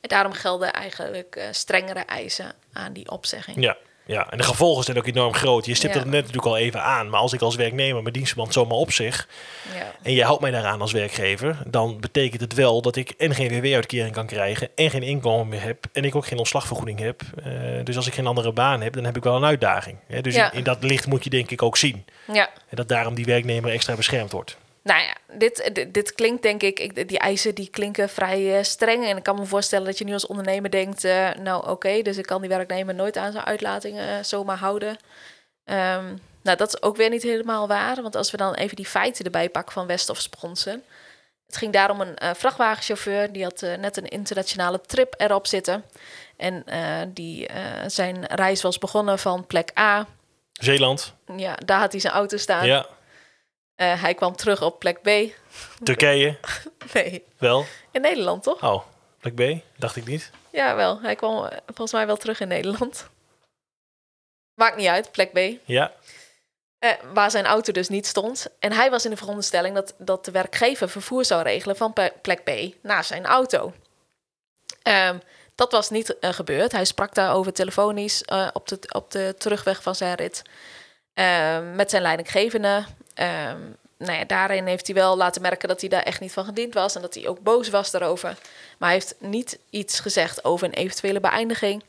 [0.00, 3.62] En daarom gelden eigenlijk eh, strengere eisen aan die opzegging.
[3.62, 3.76] ja.
[4.12, 4.30] Ja.
[4.30, 5.66] En de gevolgen zijn ook enorm groot.
[5.66, 5.98] Je stipt Ja.
[6.00, 7.10] het net natuurlijk al even aan.
[7.10, 9.28] Maar als ik als werknemer mijn dienstverband zomaar opzeg...
[9.74, 9.92] Ja.
[10.02, 11.56] en je houdt mij daaraan als werkgever...
[11.66, 14.68] dan betekent het wel dat ik en geen WW-uitkering kan krijgen...
[14.74, 17.22] en geen inkomen meer heb en ik ook geen ontslagvergoeding heb.
[17.44, 17.52] Eh,
[17.84, 19.96] dus als ik geen andere baan heb, dan heb ik wel een uitdaging.
[20.06, 20.20] Hè?
[20.20, 20.50] Dus Ja.
[20.52, 22.04] in, in dat licht moet je denk ik ook zien.
[22.32, 22.48] ja.
[22.68, 24.56] En dat daarom die werknemer extra beschermd wordt.
[24.82, 28.64] Nou ja, dit, dit, dit klinkt denk ik, ik, die eisen die klinken vrij eh,
[28.64, 29.06] streng.
[29.06, 32.16] En ik kan me voorstellen dat je nu als ondernemer denkt, eh, nou oké, dus
[32.16, 34.96] ik kan die werknemer nooit aan zijn uitlatingen eh, zomaar houden.
[35.64, 36.04] Ehm,
[36.42, 38.02] nou, dat is ook weer niet helemaal waar.
[38.02, 40.82] Want als we dan even die feiten erbij pakken van Westhoff Sponsen.
[41.46, 45.84] Het ging daarom een eh, vrachtwagenchauffeur, die had eh, net een internationale trip erop zitten.
[46.36, 50.06] En eh, die, eh, zijn reis was begonnen van plek A.
[50.52, 52.66] Zeeland, Ja, daar had hij zijn auto staan.
[52.66, 52.86] ja.
[53.82, 55.08] Eh, hij kwam terug op plek B.
[55.82, 56.38] Turkije,
[56.94, 57.64] Nee, wel.
[57.90, 58.62] in Nederland toch?
[58.62, 58.82] Oh,
[59.20, 60.30] plek B, dacht ik niet.
[60.50, 61.00] Ja, wel.
[61.00, 63.08] Hij kwam eh, volgens mij wel terug in Nederland.
[64.54, 65.60] Maakt niet uit, plek B.
[65.64, 65.92] Ja,
[66.78, 68.46] Eh, waar zijn auto dus niet stond.
[68.58, 71.92] En hij was in de veronderstelling dat, dat de werkgever vervoer zou regelen van
[72.22, 73.72] plek B naar zijn auto.
[74.82, 75.18] Ehm,
[75.54, 76.72] dat was niet gebeurd.
[76.72, 80.42] Hij sprak daarover telefonisch op, de, op de terugweg van zijn rit
[81.74, 82.84] met zijn leidinggevende.
[83.14, 83.60] Ehm,
[83.96, 86.74] nou ja, daarin heeft hij wel laten merken dat hij daar echt niet van gediend
[86.74, 88.38] was en dat hij ook boos was daarover.
[88.78, 91.84] Maar hij heeft niet iets gezegd over een eventuele beëindiging.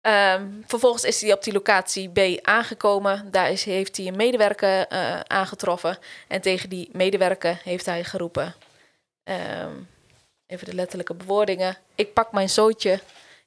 [0.00, 3.30] Ehm, vervolgens is hij op die locatie B aangekomen.
[3.30, 5.98] Daar is, heeft hij een medewerker eh, aangetroffen.
[6.28, 8.54] En tegen die medewerker heeft hij geroepen...
[9.24, 9.72] ehm,
[10.46, 11.76] even de letterlijke bewoordingen.
[11.94, 13.00] Ik pak mijn zootje,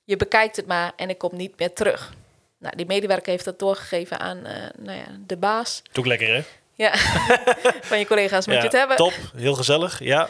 [0.03, 2.13] je bekijkt het maar en ik kom niet meer terug.
[2.57, 5.81] Nou, die medewerker heeft dat doorgegeven aan eh, nou ja, de baas.
[5.91, 6.43] doe lekker hè?
[6.75, 6.95] Ja,
[7.89, 8.97] van je collega's moet ja, je het hebben.
[8.97, 9.99] Top, heel gezellig.
[9.99, 10.29] Ja,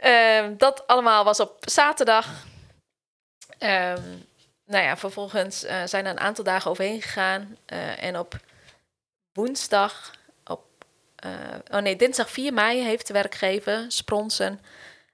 [0.00, 2.26] Ehm, dat allemaal was op zaterdag.
[3.58, 4.02] Ehm,
[4.66, 7.56] nou ja, vervolgens eh, zijn er een aantal dagen overheen gegaan.
[7.66, 8.36] eh, en op
[9.32, 10.10] woensdag,
[10.44, 10.62] op,
[11.16, 11.30] eh,
[11.70, 14.60] oh nee, dinsdag 4 mei heeft de werkgever Spronsen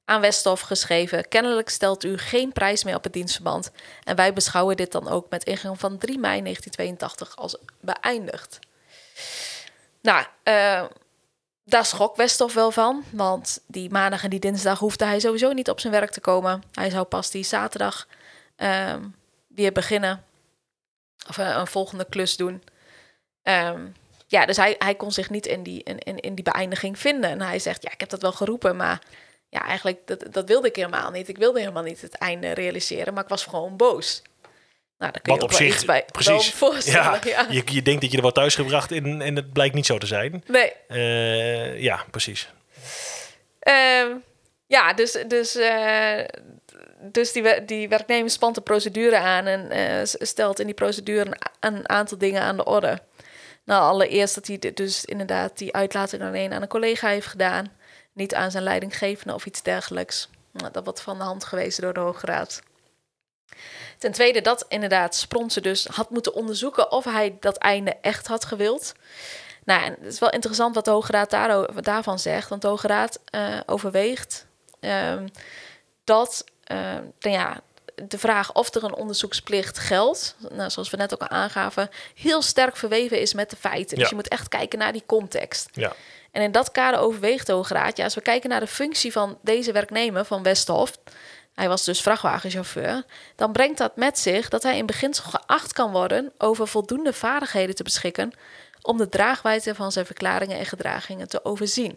[0.05, 1.29] aan Westhof geschreven.
[1.29, 3.71] Kennelijk stelt u geen prijs meer op het dienstverband.
[4.05, 8.59] En wij beschouwen dit dan ook met ingang van 3 mei 1982 als beëindigd.
[10.07, 10.85] Nou, eh,
[11.65, 15.71] daar schrok Westhoff wel van, want die maandag en die dinsdag hoefde hij sowieso niet
[15.71, 16.63] op zijn werk te komen.
[16.73, 18.07] Hij zou pas die zaterdag
[18.57, 19.03] ehm,
[19.47, 20.25] weer beginnen,
[21.29, 22.63] of eh, een volgende klus doen.
[23.43, 23.87] Ehm,
[24.27, 27.31] ja, dus hij, hij kon zich niet in die, in, in, in die beëindiging vinden.
[27.31, 29.03] En hij zegt, ja, ik heb dat wel geroepen, maar
[29.49, 31.29] ja, eigenlijk, dat, dat wilde ik helemaal niet.
[31.29, 34.23] Ik wilde helemaal niet het einde realiseren, maar ik was gewoon boos.
[34.99, 36.59] Nou, daar kun je Wat op zich- iets bij precies.
[36.85, 39.87] ja, Ja, Je, je denkt dat je er wat thuisgebracht en, en het blijkt niet
[39.87, 40.45] zo te zijn.
[40.47, 42.49] Nee, Eh, ja, precies.
[43.59, 44.09] Ehm,
[44.67, 46.25] ja, dus, dus, eh,
[47.01, 51.89] dus die, die werknemer spant de procedure aan en eh, stelt in die procedure een,
[51.89, 52.99] aantal dingen aan de orde.
[53.65, 57.73] Nou, allereerst dat hij dus inderdaad die uitlating alleen aan een collega heeft gedaan,
[58.13, 60.29] niet aan zijn leidinggevende of iets dergelijks.
[60.53, 62.63] Nou, dat wordt van de hand gewezen door de Hoge Raad.
[63.99, 68.45] Ten tweede dat inderdaad Spronsen dus had moeten onderzoeken of hij dat einde echt had
[68.45, 68.95] gewild.
[69.65, 71.31] Nou, en het is wel interessant wat de Hoge Raad
[71.85, 72.49] daarvan zegt.
[72.49, 74.47] Want de Hoge Raad eh, overweegt
[74.81, 75.27] ehm,
[76.05, 76.79] dat eh,
[77.19, 77.61] nou ja,
[78.09, 82.43] de vraag of er een onderzoeksplicht geldt, nou, zoals we net ook al aangaven, heel
[82.43, 83.99] sterk verweven is met de feiten.
[83.99, 85.69] Dus je moet echt kijken naar die context.
[85.73, 85.93] Ja.
[86.31, 89.13] En in dat kader overweegt de Hoge Raad, ja, als we kijken naar de functie
[89.13, 90.99] van deze werknemer van Westhof,
[91.57, 93.05] hij was dus vrachtwagenchauffeur,
[93.37, 97.75] dan brengt dat met zich dat hij in beginsel geacht kan worden over voldoende vaardigheden
[97.75, 98.33] te beschikken
[98.83, 101.97] om de draagwijdte van zijn verklaringen en gedragingen te overzien.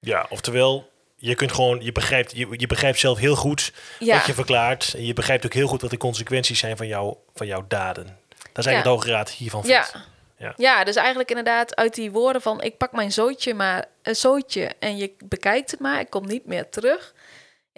[0.00, 4.26] ja, oftewel, je kunt gewoon, je begrijpt, je, je begrijpt zelf heel goed Ja, wat
[4.26, 4.94] je verklaart.
[4.94, 8.04] En je begrijpt ook heel goed wat de consequenties zijn van, jou, van jouw daden.
[8.04, 8.82] Is eigenlijk Ja.
[8.82, 9.84] de Hoge Raad hiervan ja.
[9.84, 10.06] vindt.
[10.36, 10.54] Ja.
[10.56, 10.84] Ja.
[10.84, 14.96] dus eigenlijk inderdaad uit die woorden van ik pak mijn zootje maar een zootje en
[14.96, 17.14] je bekijkt het maar, ik kom niet meer terug.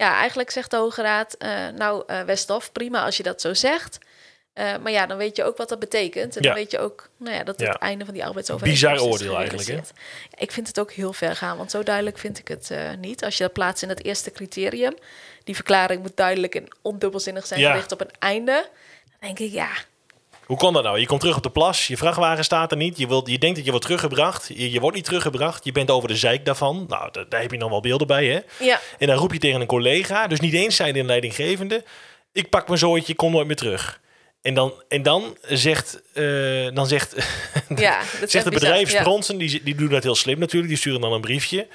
[0.01, 3.97] Ja, eigenlijk zegt de Hoge Raad, eh, nou Westhof, prima als je dat zo zegt.
[4.53, 6.35] Eh, maar ja, dan weet je ook wat dat betekent.
[6.35, 6.47] En Ja.
[6.47, 7.73] dan weet je ook nou ja, dat het Ja.
[7.79, 9.79] einde van die arbeidsovereenkomst Bizar is oordeel eigenlijk, hè?
[10.37, 13.23] Ik vind het ook heel ver gaan, want zo duidelijk vind ik het niet.
[13.23, 14.93] Als je dat plaatst in het eerste criterium,
[15.43, 17.69] die verklaring moet duidelijk en ondubbelzinnig zijn Ja.
[17.71, 18.69] gericht op een einde.
[19.09, 19.69] Dan denk ik, ja,
[20.51, 20.99] Hoe kan dat nou?
[20.99, 23.55] Je komt terug op de plas, je vrachtwagen staat er niet, je, wilt, je denkt
[23.55, 26.85] dat je wordt teruggebracht, je, je wordt niet teruggebracht, je bent over de zeik daarvan.
[26.87, 28.39] Nou, da- daar heb je dan wel beelden bij, hè?
[28.65, 31.83] ja, En dan roep je tegen een collega, dus niet eens zijn de leidinggevende,
[32.31, 33.99] ik pak mijn zooitje, kom nooit meer terug.
[34.41, 36.23] En dan, en dan zegt, eh,
[36.73, 37.15] dan zegt,
[37.75, 37.99] ja.
[38.19, 38.69] dat zegt het bizar.
[38.69, 38.99] bedrijf Ja.
[38.99, 41.67] Spronsen, die, die doen dat heel slim natuurlijk, die sturen dan een briefje.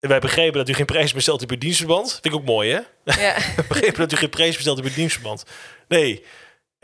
[0.00, 2.10] Wij begrepen dat u geen prijs bestelt op uw dienstverband.
[2.10, 2.80] Vind ik ook mooi, hè?
[3.22, 3.34] Ja.
[3.56, 5.44] We begrepen dat u geen prijs bestelt op uw dienstverband.
[5.88, 6.24] Nee.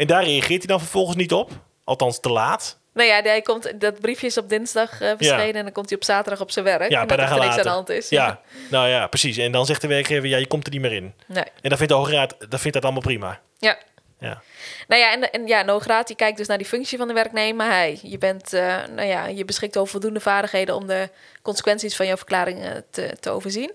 [0.01, 1.51] En daar reageert hij dan vervolgens niet op.
[1.85, 2.79] Althans, te laat.
[2.93, 5.99] Nou ja, hij komt, dat briefje is op dinsdag eh, verschenen en dan komt hij
[5.99, 6.91] op zaterdag op zijn werk.
[6.91, 8.09] Ja, en dat er niks aan de hand is.
[8.09, 9.37] Ja, nou ja, precies.
[9.37, 11.15] En dan zegt de werkgever, ja, je komt er niet meer in.
[11.27, 11.45] Nee.
[11.45, 13.41] En dan vindt de Hoge Raad, dat vindt dat allemaal prima.
[13.59, 13.79] Ja.
[14.19, 14.43] Ja.
[14.89, 17.67] Nou ja, en, en ja, Nograat die kijkt dus naar die functie van de werknemer.
[17.67, 21.09] Hij, je, bent, eh, nou ja, je beschikt over voldoende vaardigheden om de
[21.43, 23.73] consequenties van jouw verklaring eh, te, te overzien.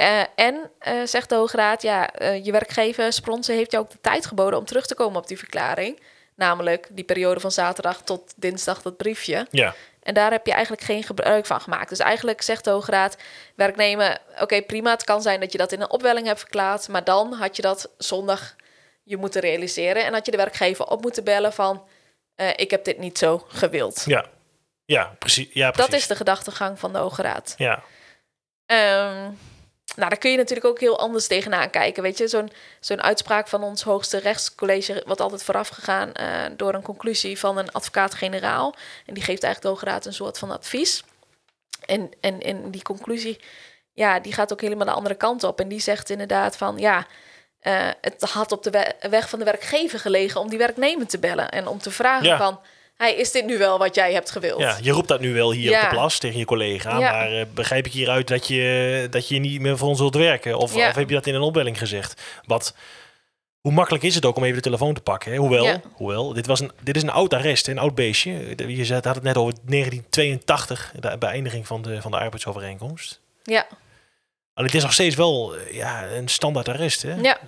[0.00, 3.90] Eh, en, eh, zegt de Hoge Raad, ja, eh, je werkgever Spronsen heeft jou ook
[3.90, 6.00] de tijd geboden om terug te komen op die verklaring.
[6.34, 9.46] Namelijk die periode van zaterdag tot dinsdag, dat briefje.
[9.50, 11.88] Ja, En daar heb je eigenlijk geen gebruik van gemaakt.
[11.88, 13.16] Dus eigenlijk zegt de Hoge Raad,
[13.54, 17.04] werknemer, oké prima, het kan zijn dat je dat in een opwelling hebt verklaard, maar
[17.04, 18.56] dan had je dat zondag
[19.02, 21.84] je moeten realiseren en had je de werkgever op moeten bellen van,
[22.56, 24.02] ik heb dit niet zo gewild.
[24.06, 24.24] ja.
[24.84, 25.48] Ja, precies.
[25.52, 25.90] Ja, precies.
[25.90, 27.54] Dat is de gedachtegang van de Hoge Raad.
[27.56, 27.82] Ja,
[28.66, 29.30] Ehm,
[30.00, 32.02] nou, daar kun je natuurlijk ook heel anders tegenaan kijken.
[32.02, 36.74] Weet je, zo'n zo'n uitspraak van ons hoogste rechtscollege wordt altijd vooraf gegaan eh, door
[36.74, 38.74] een conclusie van een advocaat-generaal.
[39.06, 41.04] En die geeft eigenlijk de Hoge Raad een soort van advies.
[41.86, 43.40] En, en, en die conclusie,
[43.92, 45.60] ja, die gaat ook helemaal de andere kant op.
[45.60, 47.06] En die zegt inderdaad van, ja,
[47.60, 51.18] eh, het had op de we- weg van de werkgever gelegen om die werknemer te
[51.18, 51.50] bellen.
[51.50, 52.36] En om te vragen Ja.
[52.36, 52.60] van,
[53.00, 54.60] hey, is dit nu wel wat jij hebt gewild?
[54.60, 55.82] ja, je roept dat nu wel hier Ja.
[55.82, 56.98] op de plas tegen je collega.
[56.98, 57.12] Ja.
[57.12, 60.58] Maar eh, begrijp ik hieruit dat je, dat je niet meer voor ons wilt werken?
[60.58, 60.88] Of, Ja.
[60.88, 62.22] of heb je dat in een opwelling gezegd?
[62.46, 62.74] Wat,
[63.60, 65.32] hoe makkelijk is het ook om even de telefoon te pakken?
[65.32, 65.38] Hè?
[65.38, 68.54] Hoewel, hoewel dit, was een, dit is een oud arrest, een oud beestje.
[68.66, 73.20] Je had het net over 1982, de beëindiging van de, van de arbeidsovereenkomst.
[73.42, 73.66] Ja,
[74.54, 77.02] Alleen het is nog steeds wel eh, ja, een standaard arrest.
[77.02, 77.14] Hè?
[77.14, 77.38] ja.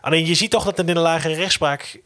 [0.00, 2.00] Alleen je ziet toch dat er in de lagere rechtspraak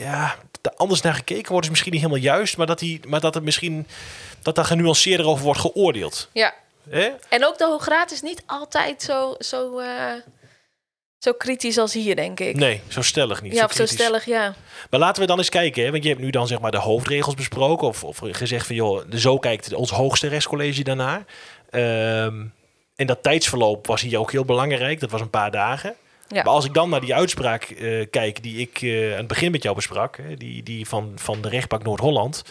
[0.00, 3.20] ja, er anders naar gekeken wordt is misschien niet helemaal juist, maar dat, die, maar
[3.20, 3.86] dat er misschien
[4.42, 6.28] dat daar genuanceerder over wordt geoordeeld.
[6.32, 6.54] ja.
[7.28, 10.12] En ook de Hoge Raad is niet altijd zo, zo, eh,
[11.18, 12.56] zo kritisch als hier, denk ik.
[12.56, 13.52] Nee, zo stellig niet.
[13.52, 13.94] ja, of zo kritisch.
[13.94, 14.54] stellig, ja.
[14.90, 15.90] Maar laten we dan eens kijken, hè?
[15.90, 19.02] want je hebt nu dan zeg maar de hoofdregels besproken of, of gezegd van joh,
[19.14, 21.24] zo kijkt ons hoogste rechtscollege daarnaar.
[21.70, 22.44] Ehm,
[22.96, 25.00] en dat tijdsverloop was hier ook heel belangrijk.
[25.00, 25.94] Dat was een paar dagen.
[26.34, 26.42] Ja.
[26.42, 29.50] Maar als ik dan naar die uitspraak eh, kijk die ik eh, aan het begin
[29.50, 32.44] met jou besprak, hè, die, die van, van de rechtbank Noord-Holland,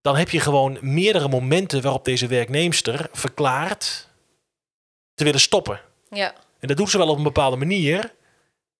[0.00, 4.08] dan heb je gewoon meerdere momenten waarop deze werknemster verklaart
[5.14, 5.80] te willen stoppen.
[6.10, 8.14] Ja, En dat doet ze wel op een bepaalde manier.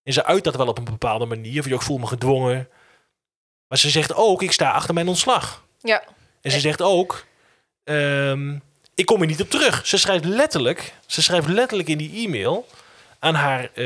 [0.03, 1.61] En ze uit dat wel op een bepaalde manier.
[1.61, 2.69] Of je ook voel me gedwongen.
[3.69, 5.65] Maar ze zegt ook, ik sta achter mijn ontslag.
[5.81, 6.05] ja,
[6.41, 7.27] En ze zegt ook,
[7.85, 8.59] ehm,
[8.95, 9.87] ik kom er niet op terug.
[9.87, 12.67] Ze schrijft letterlijk, ze schrijft letterlijk in die e-mail
[13.27, 13.85] aan haar eh,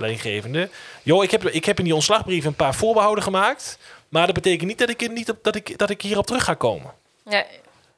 [0.00, 0.68] leidinggevende.
[1.02, 3.78] Joh, ik heb, ik heb in die ontslagbrief een paar voorbehouden gemaakt.
[4.08, 6.54] Maar dat betekent niet dat ik, niet op, dat ik, dat ik hierop terug ga
[6.54, 6.92] komen.
[7.24, 7.44] ja.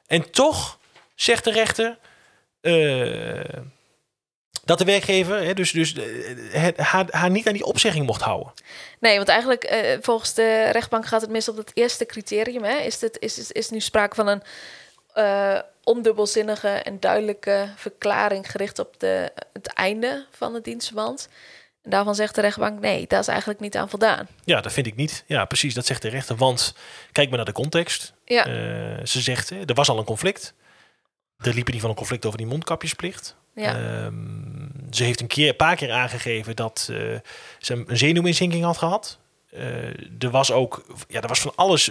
[0.06, 0.78] En toch
[1.14, 1.98] zegt de rechter
[2.60, 3.60] eh,
[4.64, 5.94] dat de werkgever hè, dus, dus,
[6.50, 8.52] het- haar, haar niet aan die opzegging mocht houden.
[8.98, 12.62] Nee, want eigenlijk volgens de rechtbank gaat het mis op het eerste criterium.
[12.64, 12.76] Hè?
[12.76, 14.42] Is, dit, is, is, is nu sprake van een
[15.84, 21.28] ondubbelzinnige en duidelijke verklaring gericht op de, het einde van het dienstverband.
[21.82, 24.28] En daarvan zegt de rechtbank, nee, daar is eigenlijk niet aan voldaan.
[24.44, 25.24] Ja, dat vind ik niet.
[25.26, 26.36] Ja, precies, dat zegt de rechter.
[26.36, 26.74] Want
[27.12, 28.12] kijk maar naar de context.
[28.24, 30.54] Ja, Eh, ze zegt, er was al een conflict.
[31.38, 33.36] Er liep in ieder geval een conflict over die mondkapjesplicht.
[33.54, 34.14] ja, Ehm,
[34.90, 36.96] ze heeft een, keer, een paar keer aangegeven dat eh,
[37.58, 39.18] ze een zenuwinzinking had gehad.
[39.50, 39.62] Eh,
[40.18, 41.90] er was ook ja, er was van alles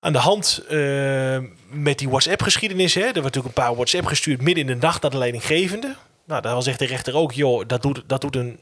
[0.00, 2.94] aan de hand eh, met die WhatsApp-geschiedenis.
[2.94, 3.00] Hè.
[3.00, 5.96] Er werd natuurlijk een paar WhatsApp gestuurd midden in de nacht naar de leidinggevende.
[6.24, 8.60] Nou, daar zegt de rechter ook, joh, dat doet, dat doet een...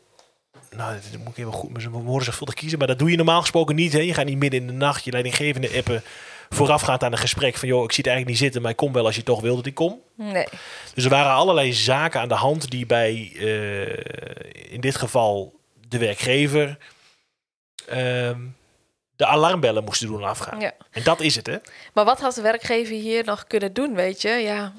[0.76, 2.78] Nou, dat moet ik even goed mijn woorden zorgvuldig kiezen.
[2.78, 3.92] Maar dat doe je normaal gesproken niet.
[3.92, 3.98] Hè.
[3.98, 6.02] Je gaat niet midden in de nacht je leidinggevende appen
[6.48, 7.68] voorafgaand aan een gesprek van...
[7.68, 9.56] joh, ik zie het eigenlijk niet zitten, maar ik kom wel als je toch wil
[9.56, 10.00] dat ik kom.
[10.14, 10.46] nee.
[10.94, 15.98] Dus er waren allerlei zaken aan de hand die bij, eh, in dit geval, de
[15.98, 16.78] werkgever
[17.86, 18.40] ehm,
[19.18, 20.60] de alarmbellen moesten doen afgaan.
[20.60, 20.72] Ja.
[20.90, 21.56] En dat is het, hè?
[21.92, 24.28] Maar wat had de werkgever hier nog kunnen doen, weet je?
[24.28, 24.72] Ja,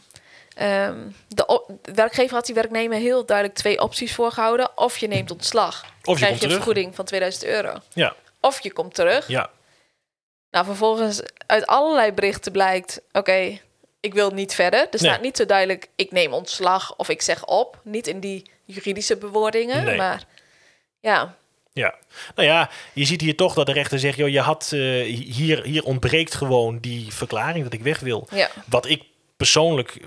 [0.55, 0.97] ehm,
[1.27, 1.61] de,
[1.93, 4.77] werkgever had die werknemer heel duidelijk twee opties voorgehouden.
[4.77, 7.73] Of je neemt ontslag, Of je krijg je een vergoeding van 2000 euro.
[7.93, 9.27] Ja, Of je komt terug.
[9.27, 9.49] ja,
[10.51, 13.01] Nou, vervolgens uit allerlei berichten blijkt...
[13.11, 13.59] oké,
[13.99, 14.79] ik wil niet verder.
[14.79, 15.19] Er staat Nee.
[15.21, 15.87] niet zo duidelijk...
[15.95, 17.79] ik neem ontslag of ik zeg op.
[17.83, 19.97] Niet in die juridische bewoordingen, Nee.
[19.97, 20.23] maar...
[21.01, 21.35] Ja,
[21.73, 21.95] ja.
[22.35, 24.17] Nou ja, je ziet hier toch dat de rechter zegt...
[24.17, 24.79] Joh, je had, eh,
[25.35, 28.27] hier, hier ontbreekt gewoon die verklaring dat ik weg wil.
[28.31, 29.03] ja, Wat ik
[29.37, 29.99] persoonlijk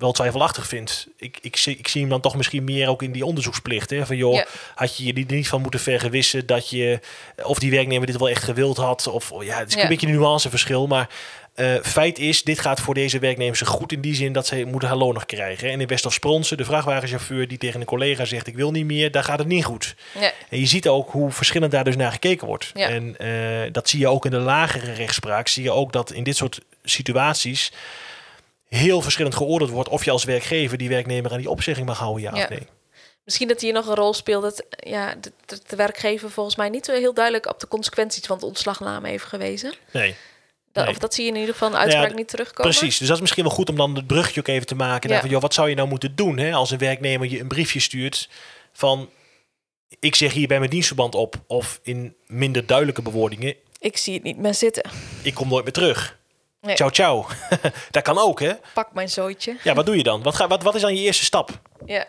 [0.00, 1.06] wel twijfelachtig vind.
[1.16, 3.90] Ik, ik, zie, ik zie hem dan toch misschien meer ook in die onderzoeksplicht.
[3.90, 4.06] Hè?
[4.06, 4.46] Van joh, Ja.
[4.74, 7.00] had je je er niet van moeten vergewissen dat je,
[7.42, 9.06] of die werknemer dit wel echt gewild had.
[9.06, 9.82] Of ja, het is Ja.
[9.82, 10.86] een beetje een nuanceverschil.
[10.86, 11.08] Maar
[11.54, 14.88] eh, feit is, dit gaat voor deze werknemers goed in die zin dat ze moeten
[14.88, 15.70] haar loon nog krijgen.
[15.70, 18.84] En in West of Spronsen, de vrachtwagenchauffeur die tegen een collega zegt: Ik wil niet
[18.84, 19.94] meer, daar gaat het niet goed.
[20.20, 20.32] Ja.
[20.48, 22.70] En je ziet ook hoe verschillend daar dus naar gekeken wordt.
[22.74, 22.88] Ja.
[22.88, 25.48] En eh, dat zie je ook in de lagere rechtspraak.
[25.48, 27.72] Zie je ook dat in dit soort situaties
[28.76, 32.22] heel verschillend geoordeeld wordt of je als werkgever die werknemer aan die opzegging mag houden,
[32.22, 32.42] ja, Ja.
[32.42, 32.66] of nee.
[33.24, 36.92] Misschien dat hier nog een rol speelt dat ja, de, werkgever volgens mij niet zo
[36.92, 39.72] heel duidelijk op de consequenties van het ontslagname heeft gewezen.
[39.92, 40.14] Nee,
[40.72, 40.92] Dat, Nee.
[40.94, 42.72] Of dat zie je in ieder geval in de uitspraak Ja, niet terugkomen.
[42.72, 42.98] precies.
[42.98, 45.10] Dus dat is misschien wel goed om dan het brugje ook even te maken.
[45.10, 45.20] Ja.
[45.20, 47.80] Van, joh, wat zou je nou moeten doen hè, als een werknemer je een briefje
[47.80, 48.28] stuurt
[48.72, 49.08] van...
[50.00, 51.34] Ik zeg hier bij mijn dienstverband op.
[51.46, 53.54] Of in minder duidelijke bewoordingen.
[53.78, 54.90] Ik zie het niet meer zitten.
[55.22, 56.18] Ik kom nooit meer terug.
[56.60, 56.76] Nee.
[56.76, 57.26] Ciao, ciao.
[57.90, 58.52] dat kan ook, hè?
[58.74, 59.56] Pak mijn zooitje.
[59.62, 60.22] Ja, wat doe je dan?
[60.22, 61.50] Wat, ga, wat, wat is dan je eerste stap?
[61.86, 62.04] Ja.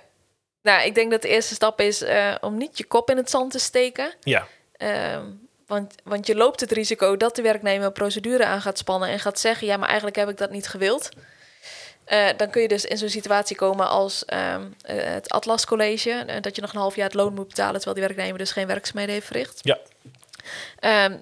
[0.61, 3.29] Nou, ik denk dat de eerste stap is eh, om niet je kop in het
[3.29, 4.13] zand te steken.
[4.19, 4.47] Ja,
[4.81, 5.25] Ehm,
[5.67, 9.19] want, want je loopt het risico dat de werknemer een procedure aan gaat spannen en
[9.19, 11.09] gaat zeggen: ja, maar eigenlijk heb ik dat niet gewild.
[12.03, 16.39] Eh, dan kun je dus in zo'n situatie komen als ehm, eh, het Atlas College,
[16.41, 18.67] dat je nog een half jaar het loon moet betalen terwijl die werknemer dus geen
[18.67, 19.59] werkzaamheden heeft verricht.
[19.61, 19.77] Ja.
[20.79, 21.17] Ehm,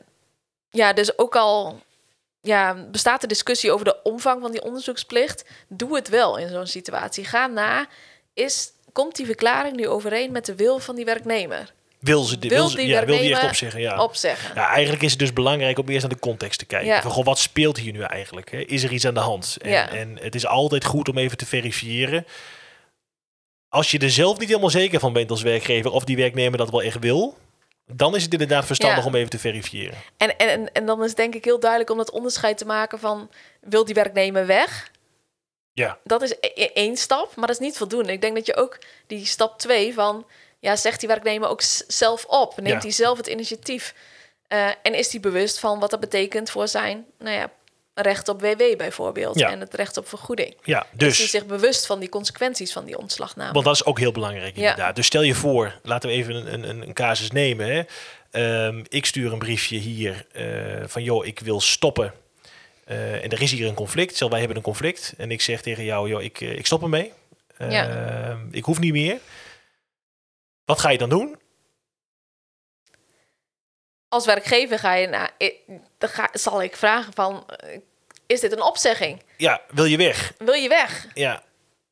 [0.69, 1.81] ja, dus ook al
[2.41, 6.67] ja, bestaat de discussie over de omvang van die onderzoeksplicht, doe het wel in zo'n
[6.67, 7.25] situatie.
[7.25, 7.87] Ga na,
[8.33, 11.73] is, komt die verklaring nu overeen met de wil van die werknemer?
[11.99, 13.81] wil ze, Wil wil ze, die ja, wil die echt opzeggen?
[13.81, 14.03] Ja.
[14.03, 14.55] Opzeggen.
[14.55, 16.87] Ja, eigenlijk is het dus belangrijk om eerst naar de context te kijken.
[16.87, 17.01] Ja.
[17.01, 18.51] Van, goh, wat speelt hier nu eigenlijk?
[18.51, 18.57] Hè?
[18.57, 19.57] Is er iets aan de hand?
[19.61, 19.89] En, Ja.
[19.89, 22.25] en het is altijd goed om even te verifiëren.
[23.69, 26.69] Als je er zelf niet helemaal zeker van bent als werkgever of die werknemer dat
[26.69, 27.37] wel echt wil,
[27.91, 29.05] dan is het inderdaad verstandig Ja.
[29.05, 29.97] om even te verifiëren.
[30.17, 32.99] En, en, en- dan is het denk ik heel duidelijk om dat onderscheid te maken
[32.99, 33.29] van...
[33.61, 34.91] wil die werknemer weg?
[35.73, 35.97] Ja.
[36.03, 38.11] Dat is e- e- één stap, maar dat is niet voldoende.
[38.11, 40.25] Ik denk dat je ook die stap twee van...
[40.59, 42.55] ja, zegt die werknemer ook zelf op?
[42.61, 42.79] Neemt Ja.
[42.79, 43.93] hij zelf het initiatief?
[44.47, 47.05] Eh, en is hij bewust van wat dat betekent voor zijn...
[47.19, 47.51] nou ja,
[48.01, 49.49] recht op WW bijvoorbeeld Ja.
[49.51, 50.55] en het recht op vergoeding?
[50.63, 51.29] Ja, Is dus.
[51.29, 53.53] zich bewust van die consequenties van die ontslagname?
[53.53, 54.61] Want dat is ook heel belangrijk Ja.
[54.61, 54.95] inderdaad.
[54.95, 57.67] Dus stel je voor, laten we even een, een, een casus nemen.
[57.75, 57.83] Hè.
[58.31, 62.13] Ehm, ik stuur een briefje hier eh, van joh, ik wil stoppen.
[62.85, 64.15] Eh, en er is hier een conflict.
[64.15, 65.13] Stel, wij hebben een conflict.
[65.17, 67.13] En ik zeg tegen jou, joh, ik, eh, ik stop ermee.
[67.69, 67.89] Ja.
[68.29, 69.19] Ehm, ik hoef niet meer.
[70.65, 71.37] Wat ga je dan doen?
[74.07, 75.31] Als werkgever ga je naar...
[75.97, 77.45] Dan ga, zal ik vragen van...
[78.29, 79.21] is dit een opzegging?
[79.37, 80.33] Ja, wil je weg?
[80.37, 81.07] Wil je weg?
[81.13, 81.43] Ja.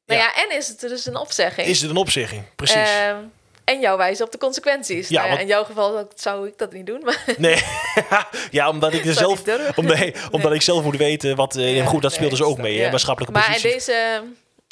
[0.06, 0.26] Nou Ja.
[0.36, 1.68] ja, en is het dus een opzegging?
[1.68, 2.44] Is het een opzegging?
[2.56, 2.76] Precies.
[2.76, 3.18] Ehm,
[3.64, 5.08] en jou wijzen op de consequenties.
[5.08, 7.02] Ja, Nou ja, want- in jouw geval zou ik dat niet doen.
[7.04, 7.64] Maar Nee,
[8.52, 11.56] ja, omdat ik er Zou zelf, omdat, nee, omdat ik zelf moet weten wat.
[11.56, 12.84] eh, Ja, goed, dat speelt nee, dus ook mee, ja.
[12.84, 13.72] hè, maatschappelijke maar in positie.
[13.74, 14.24] deze,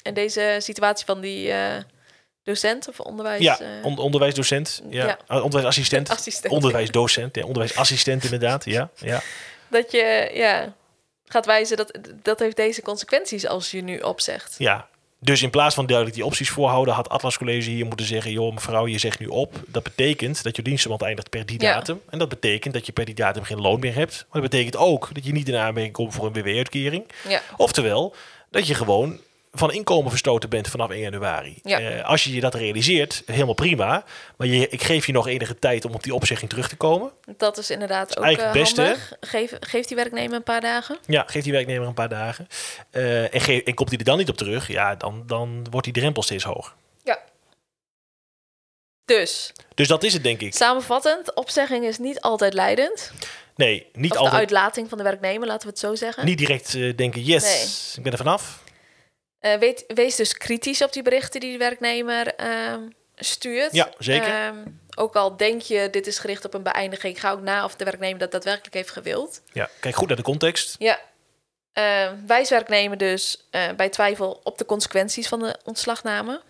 [0.01, 1.73] in deze situatie van die eh,
[2.43, 3.41] docent of onderwijs...
[3.41, 4.81] Ja, eh, on- onderwijsdocent.
[4.89, 5.17] Ja.
[5.27, 6.09] Ah, onderwijsassistent.
[6.09, 6.53] assistent.
[6.53, 7.35] Onderwijsdocent.
[7.35, 8.65] Ja, onderwijsassistent inderdaad.
[8.65, 9.21] Ja, ja.
[9.67, 10.73] Dat je ja,
[11.27, 14.55] gaat wijzen dat dat heeft deze consequenties als je nu opzegt.
[14.57, 14.87] ja.
[15.19, 18.53] Dus in plaats van duidelijk die opties voorhouden, had Atlas College hier moeten zeggen: joh,
[18.53, 19.53] mevrouw, je zegt nu op.
[19.67, 21.73] Dat betekent dat je dienstverband eindigt per die Ja.
[21.73, 22.01] datum.
[22.09, 24.25] En dat betekent dat je per die datum geen loon meer hebt.
[24.31, 27.03] Maar dat betekent ook dat je niet in aanmerking komt voor een WW-uitkering.
[27.27, 28.15] Ja, Oftewel,
[28.51, 29.19] dat je gewoon
[29.55, 31.59] van inkomen verstoten bent vanaf 1 januari.
[31.63, 31.79] Ja.
[31.79, 34.03] Eh, als je je dat realiseert, helemaal prima.
[34.37, 37.11] Maar je, ik geef je nog enige tijd om op die opzegging terug te komen.
[37.37, 39.15] dat is inderdaad ook eigenlijk eh, het beste.
[39.19, 40.97] Geef, geeft die werknemer een paar dagen.
[41.05, 42.47] Ja, geef die werknemer een paar dagen.
[42.91, 45.95] Eh, en, en komt hij er dan niet op terug, ja, dan, dan wordt die
[45.95, 46.73] drempel steeds hoger.
[47.03, 47.19] Ja.
[49.05, 50.53] Dus, Dus dat is het, denk ik.
[50.55, 53.11] samenvattend, opzegging is niet altijd leidend.
[53.55, 54.39] Nee, niet of de altijd.
[54.39, 56.25] uitlating van de werknemer, laten we het zo zeggen.
[56.25, 58.63] Niet direct denken, yes, ik ben er vanaf.
[59.45, 62.81] Eh, weet, wees dus kritisch op die berichten die de werknemer ehm,
[63.15, 63.73] stuurt.
[63.73, 64.27] Ja, zeker.
[64.27, 64.55] Ehm,
[64.95, 67.83] ook al denk je, dit is gericht op een beëindiging, ga ook na of de
[67.83, 69.41] werknemer dat daadwerkelijk heeft gewild.
[69.53, 70.75] Ja, kijk goed naar de context.
[70.79, 70.99] Ja.
[71.73, 76.41] Ehm wijs werknemer dus eh, bij twijfel op de consequenties van de ontslagname.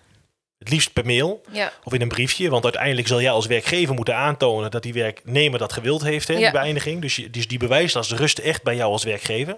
[0.57, 1.71] Het liefst per mail Ja.
[1.83, 2.49] of in een briefje.
[2.49, 6.33] Want uiteindelijk zal jij als werkgever moeten aantonen dat die werknemer dat gewild heeft, hè,
[6.33, 6.39] Ja.
[6.39, 7.01] die beëindiging.
[7.01, 9.57] Dus, je, dus die bewijslast rust echt bij jou als werkgever.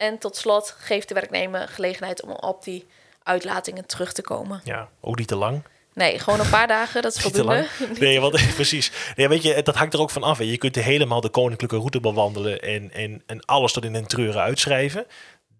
[0.00, 2.86] En tot slot geeft de werknemer gelegenheid om op die
[3.22, 4.60] uitlatingen terug te komen.
[4.64, 5.62] Ja, ook niet te lang.
[5.94, 7.66] Nee, gewoon een paar dagen, dat is voldoende.
[7.98, 8.92] Nee, want precies.
[9.16, 10.38] Nee, weet je, dat hangt er ook van af.
[10.38, 10.44] Hè.
[10.44, 14.42] Je kunt helemaal de koninklijke route bewandelen en, en, en alles tot in een treuren
[14.42, 15.06] uitschrijven.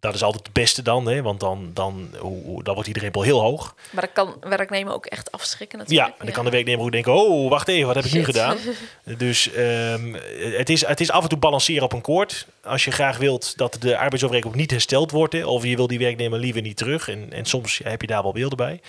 [0.00, 1.22] Dat is altijd het beste dan, hè?
[1.22, 3.74] want dan, dan, hoe, dan wordt die drempel heel hoog.
[3.90, 6.18] Maar dat kan werknemer ook echt afschrikken Ja, natuurlijk.
[6.18, 8.56] en dan kan de werknemer ook denken, oh, wacht even, wat heb ik nu gedaan?
[9.04, 10.14] Dus ehm,
[10.56, 12.46] het, is, het is af en toe balanceren op een koord.
[12.64, 15.98] Als je graag wilt dat de arbeidsovereenkomst niet hersteld wordt, hè, of je wil die
[15.98, 18.80] werknemer liever niet terug, en, en soms ja, heb je daar wel beelden bij.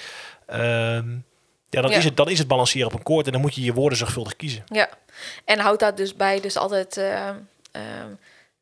[0.45, 1.09] Ehm,
[1.69, 1.97] ja, dan, Ja.
[1.97, 3.97] Is het, dan is het balanceren op een koord en dan moet je je woorden
[3.97, 4.63] zorgvuldig kiezen.
[4.65, 4.89] Ja,
[5.45, 7.27] en houd daar dus bij dus altijd eh,
[7.71, 8.07] ehm,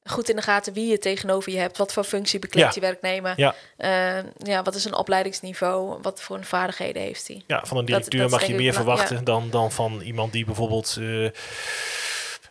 [0.10, 1.78] goed in de gaten wie je tegenover je hebt.
[1.78, 2.82] Wat voor functie bekleedt Ja.
[2.82, 3.34] je werknemer?
[3.36, 3.56] Ja.
[3.78, 5.98] Eh, ja, wat is een opleidingsniveau?
[6.02, 7.42] Wat voor een vaardigheden heeft hij?
[7.48, 10.98] Ja, van een directeur dat mag je meer verwachten dan, dan van iemand die bijvoorbeeld
[11.00, 11.26] eh,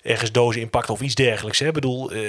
[0.03, 1.59] ergens dozen inpakt of iets dergelijks.
[1.59, 1.67] Hè.
[1.67, 2.21] Ik bedoel, eh,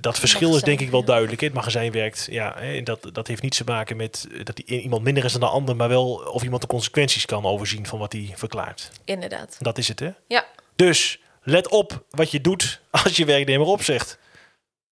[0.00, 1.40] dat verschil is denk ik wel duidelijk.
[1.40, 1.46] hè.
[1.46, 5.02] Het magazijn werkt, ja, hè, dat, dat heeft niets te maken met dat die- iemand
[5.02, 8.12] minder is dan de ander, maar wel of iemand de consequenties kan overzien van wat
[8.12, 8.90] hij verklaart.
[9.04, 9.56] Inderdaad.
[9.60, 10.10] Dat is het, hè?
[10.28, 10.44] Ja,
[10.76, 14.18] Dus let op wat je doet als je werknemer opzegt.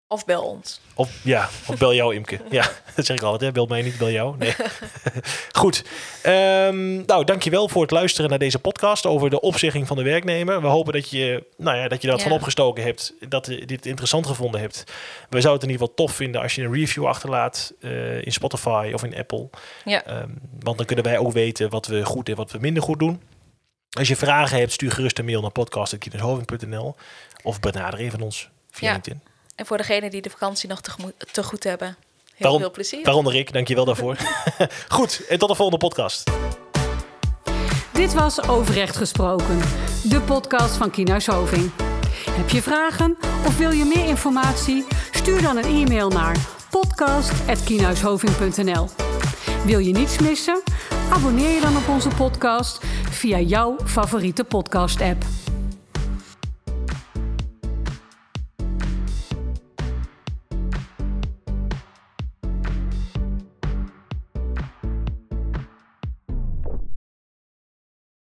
[0.07, 0.81] Of bel ons.
[0.95, 2.39] Of ja, of bel jou Imke.
[2.49, 3.41] Ja, dat zeg ik altijd.
[3.41, 3.51] Hè?
[3.51, 4.37] Bel mij niet, bel jou.
[4.37, 4.53] Nee.
[5.51, 5.83] Goed.
[6.21, 10.61] Ehm, nou, dankjewel voor het luisteren naar deze podcast over de opzegging van de werknemer.
[10.61, 12.23] We hopen dat je, nou ja, dat je dat Ja.
[12.27, 13.13] van opgestoken hebt.
[13.29, 14.83] Dat je dit interessant gevonden hebt.
[15.29, 18.31] We zouden het in ieder geval tof vinden als je een review achterlaat eh, in
[18.31, 19.49] Spotify of in Apple.
[19.85, 20.29] Ja, Ehm,
[20.59, 23.21] want dan kunnen wij ook weten wat we goed en wat we minder goed doen.
[23.97, 26.95] Als je vragen hebt, stuur gerust een mail naar podcast.kineshoving.nl
[27.43, 28.93] of benader even ons via Ja.
[28.93, 29.21] LinkedIn.
[29.55, 30.91] En voor degenen die de vakantie nog te,
[31.31, 31.95] te goed hebben,
[32.35, 33.03] heel veel plezier.
[33.03, 34.17] Waaronder ik, dankjewel daarvoor.
[34.87, 36.31] Goed, en tot de volgende podcast.
[37.93, 39.59] Dit was Overrecht Gesproken,
[40.03, 41.71] de podcast van Kienhuis Hoving.
[42.29, 44.85] Heb je vragen of wil je meer informatie?
[45.11, 46.37] Stuur dan een e-mail naar
[46.69, 48.89] podcast.kienhuishoving.nl
[49.65, 50.61] Wil je niets missen?
[51.11, 55.23] Abonneer je dan op onze podcast via jouw favoriete podcast-app.